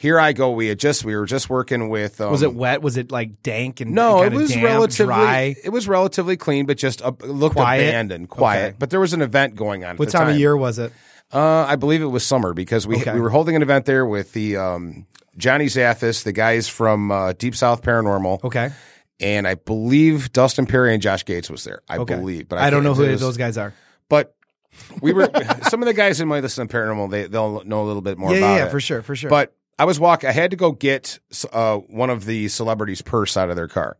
[0.00, 0.52] Here I go.
[0.52, 2.22] We had just we were just working with.
[2.22, 2.80] Um, was it wet?
[2.80, 5.54] Was it like dank and No, it was damp, relatively dry?
[5.62, 7.88] it was relatively clean, but just uh, looked Quiet?
[7.88, 8.64] abandoned, quiet.
[8.68, 8.76] Okay.
[8.78, 9.90] But there was an event going on.
[9.90, 10.90] At What the time, of year was it?
[11.30, 13.12] Uh, I believe it was summer because we Okay.
[13.12, 17.34] we were holding an event there with the um, Johnny Zaffis, the guys from uh,
[17.34, 18.70] Deep South Paranormal, Okay.
[19.20, 21.82] and I believe Dustin Pari and Josh Gates was there.
[21.90, 22.16] I Okay.
[22.16, 23.74] believe, but I, don't know who was- those guys are.
[24.08, 24.34] But
[25.02, 25.28] we were
[25.68, 27.10] some of the guys in my listen to paranormal.
[27.10, 29.14] They they'll know a little bit more Yeah, about yeah, yeah, it for sure, for
[29.14, 29.28] sure.
[29.28, 30.28] But I was walking.
[30.28, 31.18] I had to go get
[31.54, 33.96] uh, one of the celebrities' purse out of their car.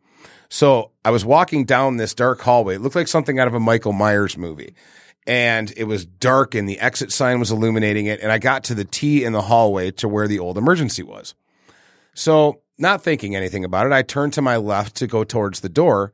[0.50, 2.74] So I was walking down this dark hallway.
[2.74, 4.74] It looked like something out of a Michael Myers movie.
[5.26, 8.20] And it was dark and the exit sign was illuminating it.
[8.20, 11.34] And I got to the T in the hallway to where the old emergency was.
[12.12, 15.70] So not thinking anything about it, I turned to my left to go towards the
[15.70, 16.12] door.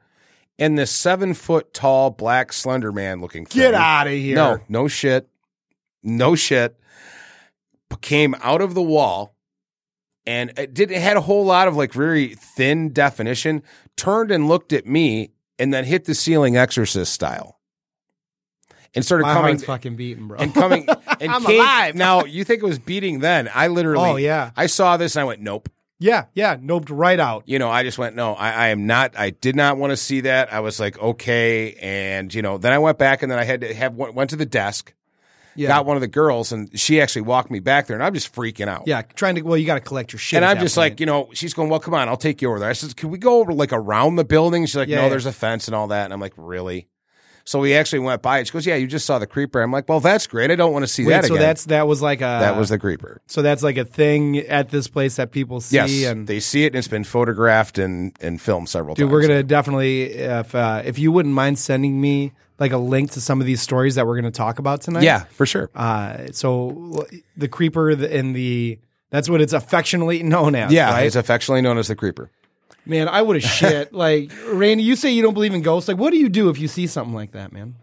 [0.61, 4.37] And this seven foot tall, black, slender man looking Get out of here.
[4.37, 5.29] no, no shit.
[6.05, 6.79] No shit.
[8.01, 9.36] Came out of the wall
[10.27, 13.63] and it did it had a whole lot of like very thin definition,
[13.97, 17.59] turned and looked at me and then hit the ceiling exorcist style.
[18.95, 20.39] And started My coming fucking beating, bro.
[20.39, 20.89] and coming
[21.21, 21.95] and I'm came, alive.
[21.95, 23.51] Now you think it was beating then.
[23.55, 24.53] I literally Oh, yeah.
[24.57, 25.69] I saw this and I went, Nope.
[25.99, 27.43] yeah, yeah, noped right out.
[27.47, 29.99] You know, I just went, no, I, I am not, I did not want to
[29.99, 30.51] see that.
[30.51, 31.75] I was like, okay.
[31.75, 34.31] And, you know, then I went back and then I had to have, went, went
[34.31, 34.95] to the desk,
[35.57, 38.15] Yeah, got one of the girls, and she actually walked me back there, and I'm
[38.15, 38.85] just freaking out.
[38.87, 39.43] yeah, trying to.
[39.43, 40.37] Well, you got to collect your shit.
[40.37, 40.93] And I'm just point.
[40.93, 42.69] like, you know, she's going, well, come on, I'll take you over there.
[42.71, 44.67] I said, can we go over like around the building?
[44.67, 45.09] She's like, Yeah, no, yeah.
[45.11, 46.05] there's a fence and all that.
[46.05, 46.89] And I'm like, really?
[47.47, 48.49] So we actually went by it.
[48.49, 49.63] She goes, yeah, you just saw the creeper.
[49.63, 50.51] I'm like, well, that's great.
[50.51, 51.47] I don't want to see Wait, that so again.
[51.47, 53.21] that's that was like a that was the creeper.
[53.29, 55.77] so that's like a thing at this place that people see.
[55.77, 59.13] Yes, and they see it, and it's been photographed and, and filmed several dude, times.
[59.13, 63.21] we're gonna definitely if uh, if you wouldn't mind sending me like a link to
[63.21, 65.05] some of these stories that we're gonna talk about tonight.
[65.05, 65.71] yeah, for sure.
[65.73, 67.07] Uh, so
[67.37, 68.81] the creeper and the
[69.11, 70.73] that's what it's affectionately known as.
[70.73, 71.07] yeah, right?
[71.07, 72.29] it's affectionately known as the creeper.
[72.87, 73.93] Man, I would have shit.
[73.93, 75.89] Like Randy, you say you don't believe in ghosts.
[75.89, 77.77] Like, what do you do if you see something like that, man?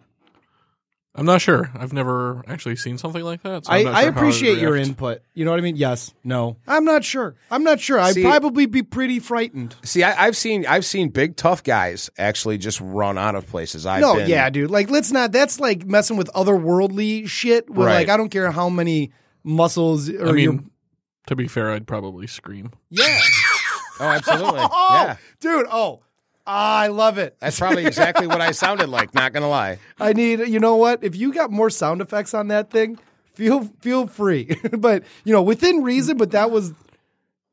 [1.15, 1.69] I'm not sure.
[1.75, 3.65] I've never actually seen something like that.
[3.65, 5.21] So I, I'm I appreciate your input.
[5.35, 5.75] You know what I mean?
[5.75, 6.57] Yes, no.
[6.67, 7.35] I'm not sure.
[7.51, 7.99] I'm not sure.
[7.99, 9.75] I'd See- probably be pretty frightened.
[9.83, 13.85] See, I, I've seen I've seen big tough guys actually just run out of places.
[13.85, 14.71] I've no, been, yeah, dude.
[14.71, 15.31] Like, let's not.
[15.31, 17.69] That's like messing with otherworldly shit.
[17.69, 17.93] Where Right.
[17.95, 19.11] like, I don't care how many
[19.43, 20.59] muscles or I mean, your
[21.27, 22.71] to be fair, I'd probably scream.
[22.89, 23.19] yeah.
[23.99, 24.59] Oh, absolutely.
[24.63, 25.65] Oh, yeah, dude.
[25.71, 26.01] Oh,
[26.45, 27.37] I love it.
[27.39, 29.13] that's probably exactly what I sounded like.
[29.13, 29.79] Not gonna lie.
[29.99, 30.39] I need.
[30.47, 31.03] You know what?
[31.03, 32.99] If you got more sound effects on that thing,
[33.33, 34.49] feel feel free.
[34.77, 36.17] but you know, within reason.
[36.17, 36.73] But that was,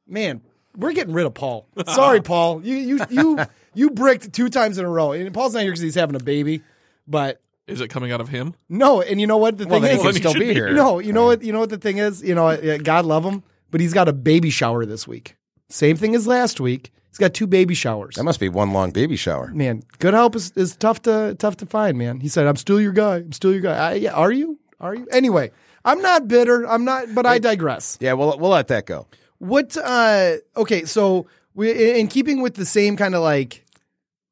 [0.06, 0.40] man.
[0.76, 1.66] We're getting rid of Paul.
[1.88, 2.62] Sorry, Paul.
[2.64, 3.38] You you you
[3.74, 5.12] you bricked two times in a row.
[5.12, 6.62] And Paul's not here because he's having a baby.
[7.08, 8.54] But Is it coming out of him?
[8.68, 10.02] no, and you know what the Well, thing then is?
[10.02, 10.72] can he still be be here.
[10.72, 11.42] No, you know what?
[11.42, 12.22] You know what the thing is?
[12.22, 15.34] You know, uh, God love him, but he's got a baby shower this week.
[15.70, 16.92] Same thing as last week.
[17.08, 18.16] He's got two baby showers.
[18.16, 19.50] That must be one long baby shower.
[19.52, 22.20] man, good help is, is tough to tough to find, man.
[22.20, 23.16] He said, "I'm still your guy.
[23.16, 24.58] I'm still your guy." I, yeah, are you?
[24.78, 25.08] Are you?
[25.10, 25.50] Anyway,
[25.84, 26.66] I'm not bitter.
[26.68, 27.98] I'm not, but I digress.
[28.00, 29.06] Yeah, we'll we'll let that go.
[29.38, 29.76] What?
[29.76, 33.64] uh Okay, so we in keeping with the same kind of like,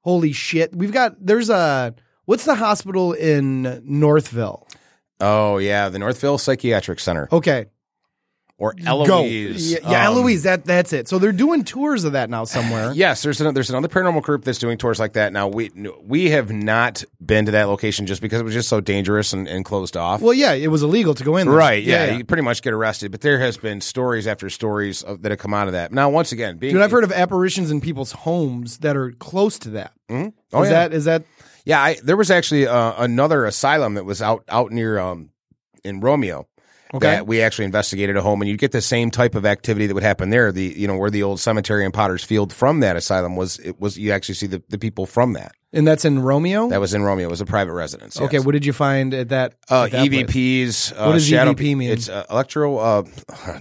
[0.02, 1.94] holy shit, we've got there's a
[2.26, 4.68] what's the hospital in Northville?
[5.20, 7.66] Oh yeah, the Northville Psychiatric Center Okay,
[8.58, 9.00] or go.
[9.00, 9.72] Eloise.
[9.72, 10.42] Yeah, yeah Um, Eloise.
[10.42, 11.08] That that's it.
[11.08, 12.92] So they're doing tours of that now somewhere.
[12.98, 15.32] Yes, there's another, there's another paranormal group that's doing tours like that.
[15.32, 15.70] Now we
[16.02, 19.46] we have not been to that location just because it was just so dangerous and,
[19.46, 20.20] and closed off.
[20.20, 21.46] Well, yeah, it was illegal to go in.
[21.46, 21.56] There.
[21.56, 21.82] right?
[21.82, 23.12] Yeah, you pretty much get arrested.
[23.12, 25.92] But there has been stories after stories of, that have come out of that.
[25.92, 29.58] Now, once again, being Dude, I've heard of apparitions in people's homes that are close
[29.60, 29.92] to that.
[30.10, 30.70] Oh, is yeah.
[30.70, 31.22] that is that
[31.64, 35.30] Yeah, I, there was actually uh, another asylum that was out out near um
[35.84, 36.48] in Romeo.
[36.94, 37.06] Okay.
[37.06, 39.94] that we actually investigated a home, and you get the same type of activity that
[39.94, 40.50] would happen there.
[40.50, 43.78] The you know where the old cemetery in Potter's Field from that asylum was it
[43.78, 45.52] was you actually see the, the people from that.
[45.72, 46.68] and that's in Romeo?
[46.70, 47.26] That was in Romeo.
[47.28, 48.18] It was a private residence.
[48.18, 48.46] Okay, yes.
[48.46, 49.54] what did you find at that?
[49.70, 50.06] Uh, at that?
[50.06, 50.92] EVPs.
[50.92, 51.90] Uh, What does shadow EVP mean?
[51.90, 52.78] It's uh, electro.
[52.78, 53.02] Uh,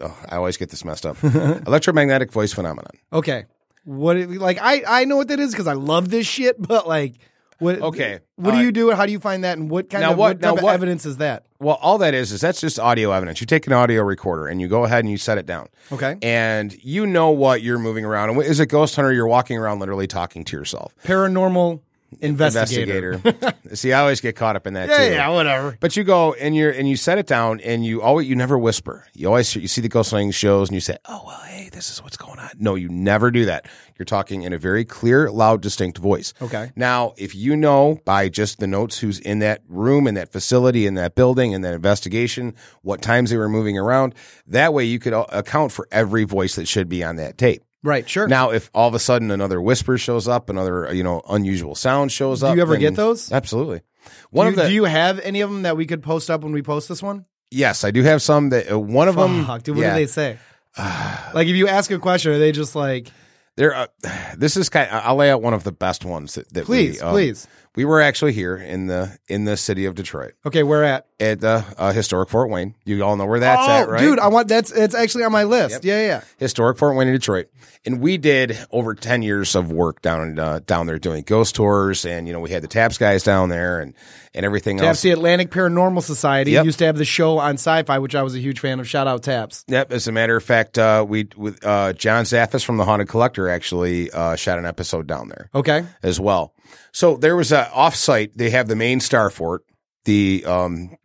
[0.00, 1.22] oh, I always get this messed up.
[1.66, 2.92] Electromagnetic voice phenomenon.
[3.12, 3.44] Okay,
[3.84, 7.16] what like I I know what that is because I love this shit, but like
[7.62, 7.80] what?
[7.80, 8.90] Okay, what do uh, you do?
[8.90, 9.56] How do you find that?
[9.58, 11.44] And what kind of what- what, type of what- evidence is that?
[11.60, 13.40] Well, all that is is that's just audio evidence.
[13.40, 15.68] You take an audio recorder and you go ahead and you set it down.
[15.92, 18.30] Okay, And you know what you're moving around.
[18.30, 20.92] And as a ghost hunter, you're walking around literally talking to yourself.
[21.04, 21.80] paranormal
[22.20, 23.12] investigator.
[23.12, 23.76] Investigator.
[23.76, 25.14] See, I always get caught up in that yeah, too.
[25.14, 25.76] yeah, whatever.
[25.80, 28.58] But you go and you're and you set it down and you always you never
[28.58, 29.06] whisper.
[29.14, 31.90] You always you see the ghost hunting shows and you say, "Oh well, hey, this
[31.90, 33.66] is what's going on." No, you never do that.
[33.98, 36.34] You're talking in a very clear, loud, distinct voice.
[36.42, 36.72] Okay.
[36.74, 40.86] Now, if you know by just the notes who's in that room, in that facility,
[40.86, 44.14] in that building, in that investigation, what times they were moving around,
[44.46, 47.62] that way you could account for every voice that should be on that tape.
[47.82, 48.28] Right, sure.
[48.28, 52.12] Now, if all of a sudden another whisper shows up, another you know unusual sound
[52.12, 53.32] shows up, do you ever get those?
[53.32, 53.82] Absolutely.
[54.30, 56.30] One do, of you, the do you have any of them that we could post
[56.30, 57.26] up when we post this one?
[57.52, 59.42] yes, I do have some that uh, one of them.
[59.62, 60.38] Dude, what yeah, do they say?
[60.78, 63.08] like if you ask a question, are they just like,
[63.56, 63.86] There, uh,
[64.36, 64.88] this is kind.
[64.90, 67.46] I'll lay out one of the best ones that, that please, we, um, please?
[67.74, 71.06] We were actually here in the in the city of Detroit Okay, where at?
[71.18, 72.74] at the uh, historic Fort Wayne.
[72.84, 74.00] You all know where that's oh, at, right?
[74.00, 75.82] dude, I want that's it's actually on my list.
[75.84, 76.20] Yeah, yeah, yeah.
[76.38, 77.48] historic Fort Wayne in Detroit,
[77.86, 81.54] and we did over ten years of work down in, uh, down there doing ghost
[81.54, 83.94] tours, and you know we had the Taps guys down there and
[84.34, 84.86] and everything else.
[84.86, 86.64] Taps the Atlantic Paranormal Society Yep.
[86.64, 88.88] used to have the show on Sci-Fi, which I was a huge fan of.
[88.88, 89.64] Shout out Taps.
[89.68, 89.92] Yep.
[89.92, 93.48] As a matter of fact, uh, we with uh, John Zaffis from the Haunted Collector
[93.48, 96.54] actually uh, shot an episode down there Okay, as well.
[96.92, 98.32] So there was a offsite.
[98.34, 99.64] They have the main star fort,
[100.04, 100.96] the um,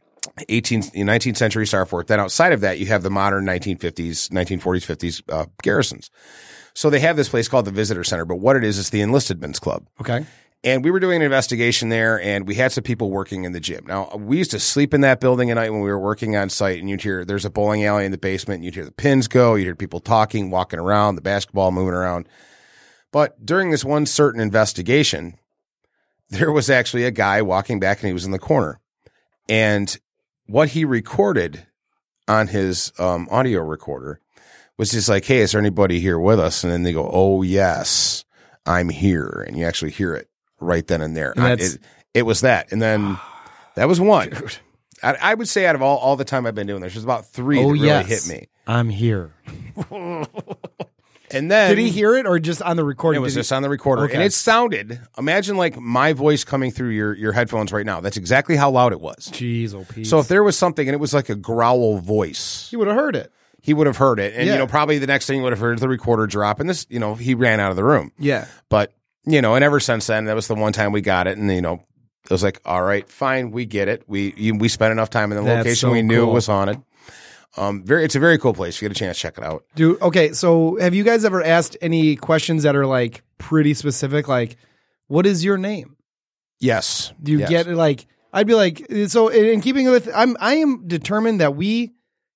[0.50, 2.08] 18th, 19th century star fort.
[2.08, 6.10] Then outside of that, you have the modern 1950s, 1940s, 50s uh, garrisons.
[6.74, 9.02] So they have this place called the Visitor Center, but what it is is the
[9.02, 9.88] Enlisted Men's Club.
[10.00, 10.26] okay.
[10.64, 13.60] And we were doing an investigation there, and we had some people working in the
[13.60, 13.86] gym.
[13.86, 16.50] Now, we used to sleep in that building at night when we were working on
[16.50, 18.92] site, and you'd hear there's a bowling alley in the basement, and you'd hear the
[18.92, 22.28] pins go, you'd hear people talking, walking around, the basketball moving around.
[23.12, 25.38] But during this one certain investigation,
[26.30, 28.80] there was actually a guy walking back, and he was in the corner.
[29.50, 29.98] And
[30.48, 31.66] what he recorded
[32.28, 34.20] on his um, audio recorder
[34.78, 37.42] was just like, "Hey, is there anybody here with us?" And then they go, "Oh
[37.42, 38.26] yes,
[38.66, 41.32] I'm here," and you actually hear it right then and there.
[41.36, 41.80] And I- it,
[42.14, 43.18] it was that, and then
[43.76, 44.34] that was one.
[45.04, 47.04] I, I would say out of all, all the time I've been doing this, there's
[47.04, 48.48] about three Oh that really yes, hit me.
[48.66, 49.32] I'm here.
[51.32, 53.20] And then Did he hear it or just on the recording?
[53.20, 54.14] It was Did he- just on the recorder, Okay.
[54.14, 55.00] and it sounded.
[55.18, 58.00] Imagine like my voice coming through your your headphones right now.
[58.00, 59.30] That's exactly how loud it was.
[59.34, 60.08] Jeez, oh Pete.
[60.08, 62.96] So if there was something and it was like a growl voice, he would have
[62.96, 63.32] heard it.
[63.62, 64.54] he would have heard it, and Yeah.
[64.54, 66.86] you know probably the next thing he would have heard the recorder drop, and this
[66.90, 68.12] you know he ran out of the room.
[68.18, 68.46] Yeah.
[68.70, 68.94] But
[69.26, 71.52] you know, and ever since then, that was the one time we got it, and
[71.52, 71.84] you know,
[72.24, 74.04] it was like, all right, fine, we get it.
[74.08, 76.30] We you, we spent enough time in the That's location, so we knew cool.
[76.32, 76.82] it was haunted.
[77.58, 78.76] Um, very, it's a very cool place.
[78.76, 79.64] If you get a chance, to check it out.
[79.76, 84.28] Dude, okay, so have you guys ever asked any questions that are like pretty specific?
[84.28, 84.58] Like,
[85.08, 85.96] what is your name?
[86.60, 87.50] Yes, Do you Yes.
[87.50, 88.08] get like?
[88.34, 91.94] I'd be like, so in in keeping with, I'm I am determined that we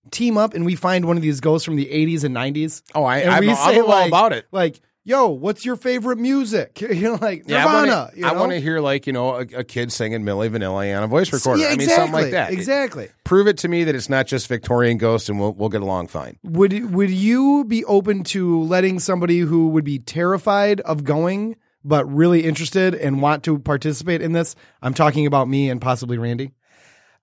[0.10, 2.82] team up and we find one of these ghosts from the 80s and 90s.
[2.96, 4.46] Oh, I, and I'm, we I'm say all like, about it.
[4.52, 6.80] Like, yo, what's your favorite music?
[6.92, 7.62] You know, like Nirvana.
[7.68, 8.28] I want to.
[8.28, 11.08] I want to hear like you know a, a kid singing Milli Vanilli on a
[11.08, 11.62] voice recorder.
[11.62, 12.52] Yeah, I mean exactly, something like that.
[12.52, 13.10] Exactly.
[13.24, 16.08] Prove it to me that it's not just Victorian ghosts, and we'll we'll get along
[16.08, 16.38] fine.
[16.44, 22.06] Would would you be open to letting somebody who would be terrified of going but
[22.12, 24.56] really interested and want to participate in this?
[24.82, 26.52] I'm talking about me and possibly Randy.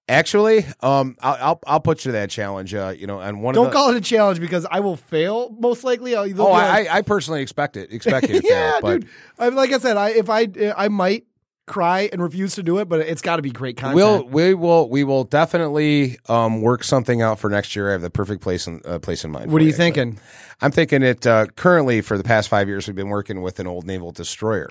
[0.08, 2.74] Actually, um, I'll, I'll I'll put you to that challenge.
[2.74, 4.96] Uh, you know, and one Don't of the, call it a challenge because I will
[4.96, 6.16] fail most likely.
[6.16, 7.92] I'll, Oh, like, I, I personally expect it.
[7.92, 9.08] Expect you to yeah, fail, but dude.
[9.38, 11.26] I, like I said, I if I I might
[11.66, 13.96] cry and refuse to do it, but it's got to be great content.
[13.96, 17.90] We'll we will we will definitely um, work something out for next year.
[17.90, 19.52] I have the perfect place in uh, place in mind.
[19.52, 19.84] what are you actually.
[19.84, 20.20] thinking?
[20.60, 23.66] I'm thinking it uh, currently for the past five years we've been working with an
[23.66, 24.68] old naval destroyer.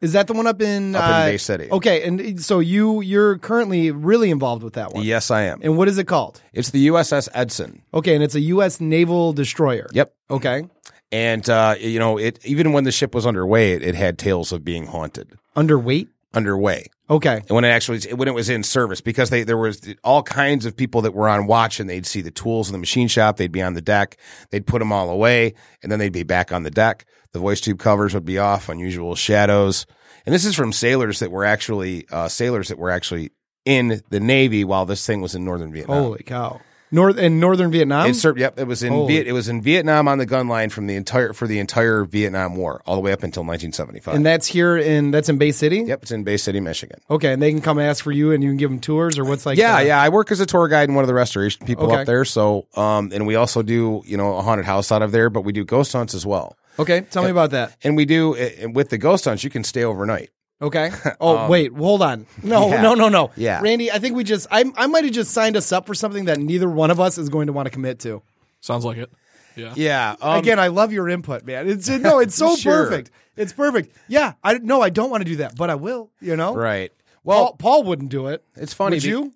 [0.00, 1.68] Is that the one up in Up in uh, Bay City.
[1.70, 5.02] Okay, and so you you're currently really involved with that one.
[5.02, 5.60] Yes, I am.
[5.62, 6.40] And what is it called?
[6.52, 7.82] It's the USS Edson.
[7.92, 8.80] Okay, and it's a U.S.
[8.80, 9.88] naval destroyer.
[9.92, 10.14] Yep.
[10.30, 10.64] Okay.
[11.10, 14.52] And uh, you know, it even when the ship was underway, it, it had tales
[14.52, 15.32] of being haunted.
[15.56, 16.08] Underweight.
[16.34, 16.86] Underway.
[17.10, 17.36] Okay.
[17.36, 20.66] And when it actually when it was in service, because they there was all kinds
[20.66, 23.38] of people that were on watch, and they'd see the tools in the machine shop.
[23.38, 24.18] They'd be on the deck.
[24.50, 27.06] They'd put them all away, and then they'd be back on the deck.
[27.32, 28.68] The voice tube covers would be off.
[28.68, 29.86] Unusual shadows.
[30.26, 33.30] And this is from sailors that were actually uh, sailors that were actually
[33.64, 36.02] in the Navy while this thing was in northern Vietnam.
[36.02, 36.60] Holy cow.
[36.90, 38.06] North in northern Vietnam.
[38.08, 38.40] It served.
[38.40, 39.12] Yep, it was in Holy.
[39.12, 42.04] Viet, it was in Vietnam on the gun line from the entire for the entire
[42.06, 44.14] Vietnam War all the way up until 1975.
[44.14, 45.80] and that's here in that's in Bay City.
[45.86, 46.98] yep, it's in Bay City, Michigan.
[47.10, 49.26] Okay, and they can come ask for you, and you can give them tours, or
[49.26, 49.58] what's like?
[49.58, 50.00] yeah, the- yeah.
[50.00, 52.00] I work as a tour guide and one of the restoration people Okay.
[52.00, 52.24] up there.
[52.24, 55.42] So, um, and we also do you know a haunted house out of there, but
[55.42, 56.56] we do ghost hunts as well.
[56.78, 57.76] Okay, tell me about that.
[57.82, 60.30] And we do uh, with the ghost hunts, you can stay overnight.
[60.60, 60.90] Okay.
[61.20, 62.26] Oh wait, hold on.
[62.42, 62.82] No, Um, yeah.
[62.82, 63.30] no, no, no.
[63.36, 63.60] Yeah.
[63.62, 66.24] Randy, I think we just I I might have just signed us up for something
[66.26, 68.22] that neither one of us is going to want to commit to.
[68.60, 69.10] Sounds like it.
[69.56, 69.72] Yeah.
[69.76, 70.16] Yeah.
[70.20, 71.68] Um, Again, I love your input, man.
[71.68, 72.84] It's no, it's so Sure.
[72.84, 73.10] perfect.
[73.36, 73.94] It's perfect.
[74.08, 76.10] Yeah, I no, I don't want to do that, but I will.
[76.20, 76.90] You know, right.
[77.24, 78.42] Paul, Well, Paul wouldn't do it.
[78.56, 78.96] it's funny.
[78.96, 79.32] Would be- you?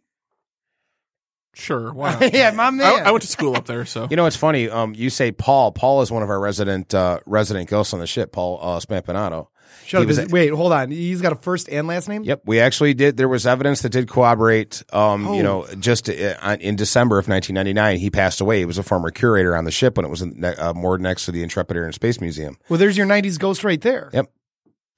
[1.54, 1.92] Sure.
[1.92, 2.32] Why not?
[2.34, 2.86] yeah, my man.
[3.04, 4.68] I, I went to school up there, so You know, it's funny.
[4.70, 5.72] Um, you say Paul.
[5.72, 8.32] Paul is one of our resident uh, resident ghosts on the ship.
[8.32, 9.48] Paul uh, Spampanato.
[9.86, 10.06] Shut up.
[10.08, 10.90] was Is- wait, hold on.
[10.90, 12.24] He's got a first and last name.
[12.24, 13.16] Yep, we actually did.
[13.16, 14.82] There was evidence that did corroborate.
[14.92, 15.34] Um, Oh.
[15.34, 18.58] you know, just uh, in December of 1999, he passed away.
[18.60, 21.24] He was a former curator on the ship when it was in, uh, moored next
[21.26, 22.58] to the Intrepid Air and Space Museum.
[22.68, 24.10] Well, there's your '90s ghost right there.
[24.12, 24.30] Yep.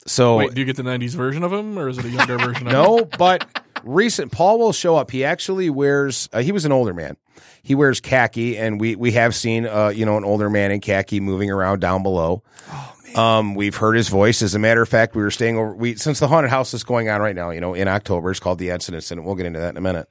[0.06, 2.36] So wait, do you get the '90s version of him, or is it a younger
[2.38, 2.66] version?
[2.66, 2.82] of him?
[2.82, 5.10] no, but recent Paul will show up.
[5.10, 6.28] He actually wears.
[6.32, 7.16] Uh, he was an older man.
[7.62, 10.80] He wears khaki, and we we have seen uh, you know an older man in
[10.80, 12.42] khaki moving around down below.
[13.16, 14.42] Um, we've heard his voice.
[14.42, 15.74] As a matter of fact, we were staying over.
[15.74, 17.50] We since the haunted house is going on right now.
[17.50, 19.80] You know, in October, it's called the Incident, and we'll get into that in a
[19.80, 20.08] minute.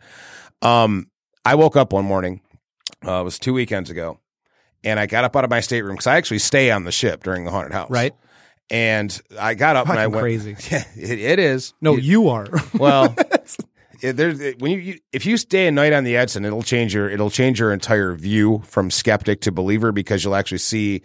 [0.62, 1.10] Um,
[1.46, 2.42] I woke up one morning.
[3.06, 4.20] Uh, it was two weekends ago,
[4.84, 7.24] and I got up out of my stateroom because I actually stay on the ship
[7.24, 7.90] during the haunted house.
[7.90, 8.14] Right.
[8.70, 10.56] And I got up and I went crazy.
[10.72, 11.74] Yeah, it, it is.
[11.82, 12.48] No, It- you are.
[12.74, 13.14] well,
[14.12, 17.10] there's when you, you if you stay a night on the Edson, it'll change your
[17.10, 21.02] it'll change your entire view from skeptic to believer because you'll actually see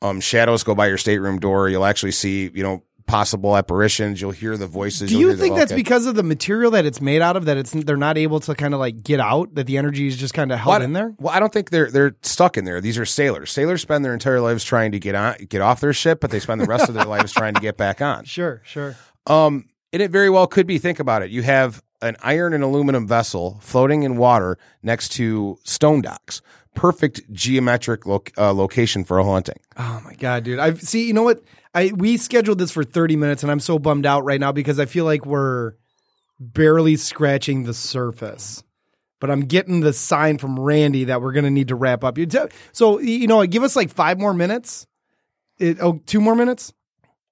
[0.00, 1.68] um, shadows go by your stateroom door.
[1.68, 4.20] You'll actually see you know possible apparitions.
[4.20, 5.10] You'll hear the voices.
[5.10, 5.80] Do the think that's okay.
[5.80, 8.54] because of the material that it's made out of that it's they're not able to
[8.54, 10.92] kind of like get out that the energy is just kind of held Well, in
[10.92, 11.14] there?
[11.18, 12.80] Well, I don't think they're they're stuck in there.
[12.80, 13.50] These are sailors.
[13.50, 16.38] Sailors spend their entire lives trying to get on get off their ship, but they
[16.38, 18.24] spend the rest of their lives trying to get back on.
[18.38, 18.94] Sure, sure.
[19.26, 20.78] Um, and it very well could be.
[20.78, 21.30] Think about it.
[21.30, 26.40] You have an iron and aluminum vessel floating in water next to stone docks.
[26.74, 29.58] Perfect geometric loc uh, location for a haunting.
[29.76, 30.60] Oh my god, dude!
[30.60, 31.08] I see.
[31.08, 31.42] You know what?
[31.74, 34.78] I we scheduled this for thirty minutes, and I'm so bummed out right now because
[34.78, 35.72] I feel like we're
[36.38, 38.62] barely scratching the surface.
[39.20, 42.16] But I'm getting the sign from Randy that we're gonna need to wrap up.
[42.16, 42.28] You
[42.70, 44.86] so you know, give us like five more minutes.
[45.58, 46.72] It, oh, two more minutes.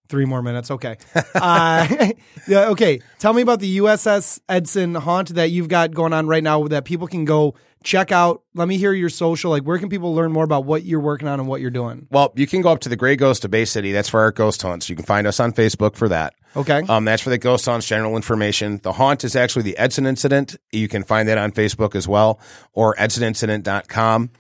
[0.09, 0.71] Three more minutes.
[0.71, 0.97] Okay.
[1.35, 2.13] uh,
[2.49, 3.01] yeah, okay.
[3.19, 6.85] Tell me about the USS Edson haunt that you've got going on right now that
[6.85, 8.43] people can go check out.
[8.55, 9.51] Let me hear your social.
[9.51, 12.07] Like, where can people learn more about what you're working on and what you're doing?
[12.11, 13.93] Well, you can go up to the Gray Ghost of Bay City.
[13.93, 14.89] That's for our ghost hunts.
[14.89, 16.35] You can find us on Facebook for that.
[16.55, 16.83] Okay.
[16.89, 18.81] Um, that's for the ghost hunts, general information.
[18.83, 20.57] The haunt is actually the Edson incident.
[20.73, 22.41] You can find that on Facebook as well
[22.73, 24.31] or edsonincident.com.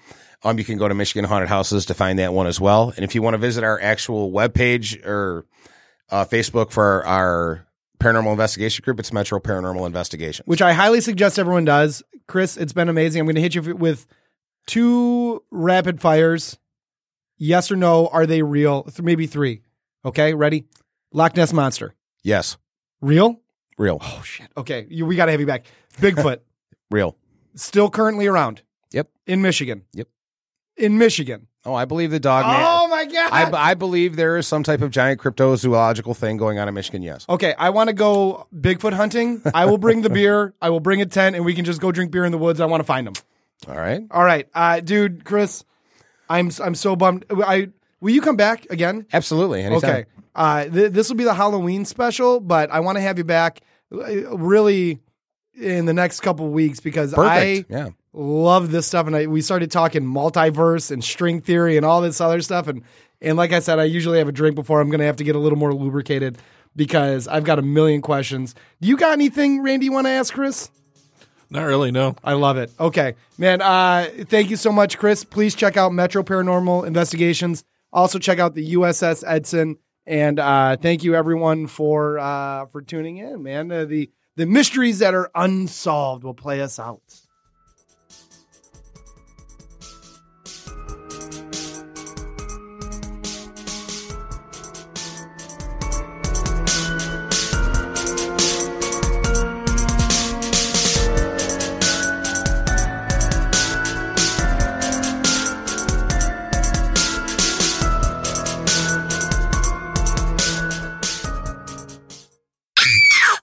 [0.44, 2.92] Um, you can go to Michigan Haunted Houses to find that one as well.
[2.96, 5.44] And if you want to visit our actual webpage or
[6.10, 7.66] uh, Facebook for our,
[7.98, 10.44] paranormal investigation group, it's Metro Paranormal Investigation.
[10.46, 12.02] which I highly suggest everyone does.
[12.28, 13.20] Chris, it's been amazing.
[13.20, 14.06] I'm going to hit you with
[14.66, 16.58] two rapid fires.
[17.38, 18.06] Yes or no?
[18.08, 18.86] Are they real?
[19.00, 19.62] Maybe three.
[20.04, 20.66] Okay, ready?
[21.12, 22.56] Loch Ness monster, Yes,
[23.00, 23.40] real?
[23.78, 24.48] real, Oh shit.
[24.56, 25.64] Okay, you, we got to have you back.
[25.98, 26.40] Bigfoot,
[26.90, 27.16] real.
[27.54, 29.08] still currently around Yep.
[29.26, 29.84] in Michigan.
[29.94, 30.08] Yep.
[30.76, 31.46] In Michigan.
[31.64, 32.64] Oh, I believe the dog man.
[32.64, 33.32] Oh my god.
[33.32, 37.02] I, I believe there is some type of giant cryptozoological thing going on in Michigan.
[37.02, 37.26] Yes.
[37.28, 39.42] Okay, I want to go Bigfoot hunting.
[39.52, 40.54] I will bring the beer.
[40.62, 42.60] I will bring a tent, and we can just go drink beer in the woods.
[42.60, 43.14] I want to find them.
[43.68, 44.02] All right.
[44.10, 45.64] All right, uh, dude, Chris,
[46.28, 47.24] I'm I'm so bummed.
[47.30, 47.70] I
[48.00, 49.06] will you come back again?
[49.12, 49.62] Absolutely.
[49.62, 49.90] Anytime.
[49.90, 50.04] Okay,
[50.34, 53.62] uh, th- this will be the Halloween special, but I want to have you back.
[53.90, 55.00] Uh, Really,
[55.56, 57.70] in the next couple weeks because Perfect.
[57.70, 57.88] I yeah.
[58.16, 62.20] Love this stuff, and I, we started talking multiverse and string theory and all this
[62.20, 62.82] other stuff, and
[63.20, 65.24] and like I said, I usually have a drink before I'm going to have to
[65.24, 66.38] get a little more lubricated
[66.74, 68.54] because I've got a million questions.
[68.80, 69.86] Do you got anything, Randy?
[69.86, 70.70] You want to ask Chris?
[71.48, 71.92] Not really.
[71.92, 72.16] No.
[72.24, 72.70] I love it.
[72.78, 73.62] Okay, man.
[73.62, 75.24] Uh, thank you so much, Chris.
[75.24, 77.64] Please check out Metro Paranormal Investigations.
[77.92, 79.78] Also check out the USS Edson.
[80.06, 83.72] And uh, thank you everyone for uh, for tuning in, man.
[83.72, 87.02] Uh, the the mysteries that are unsolved will play us out.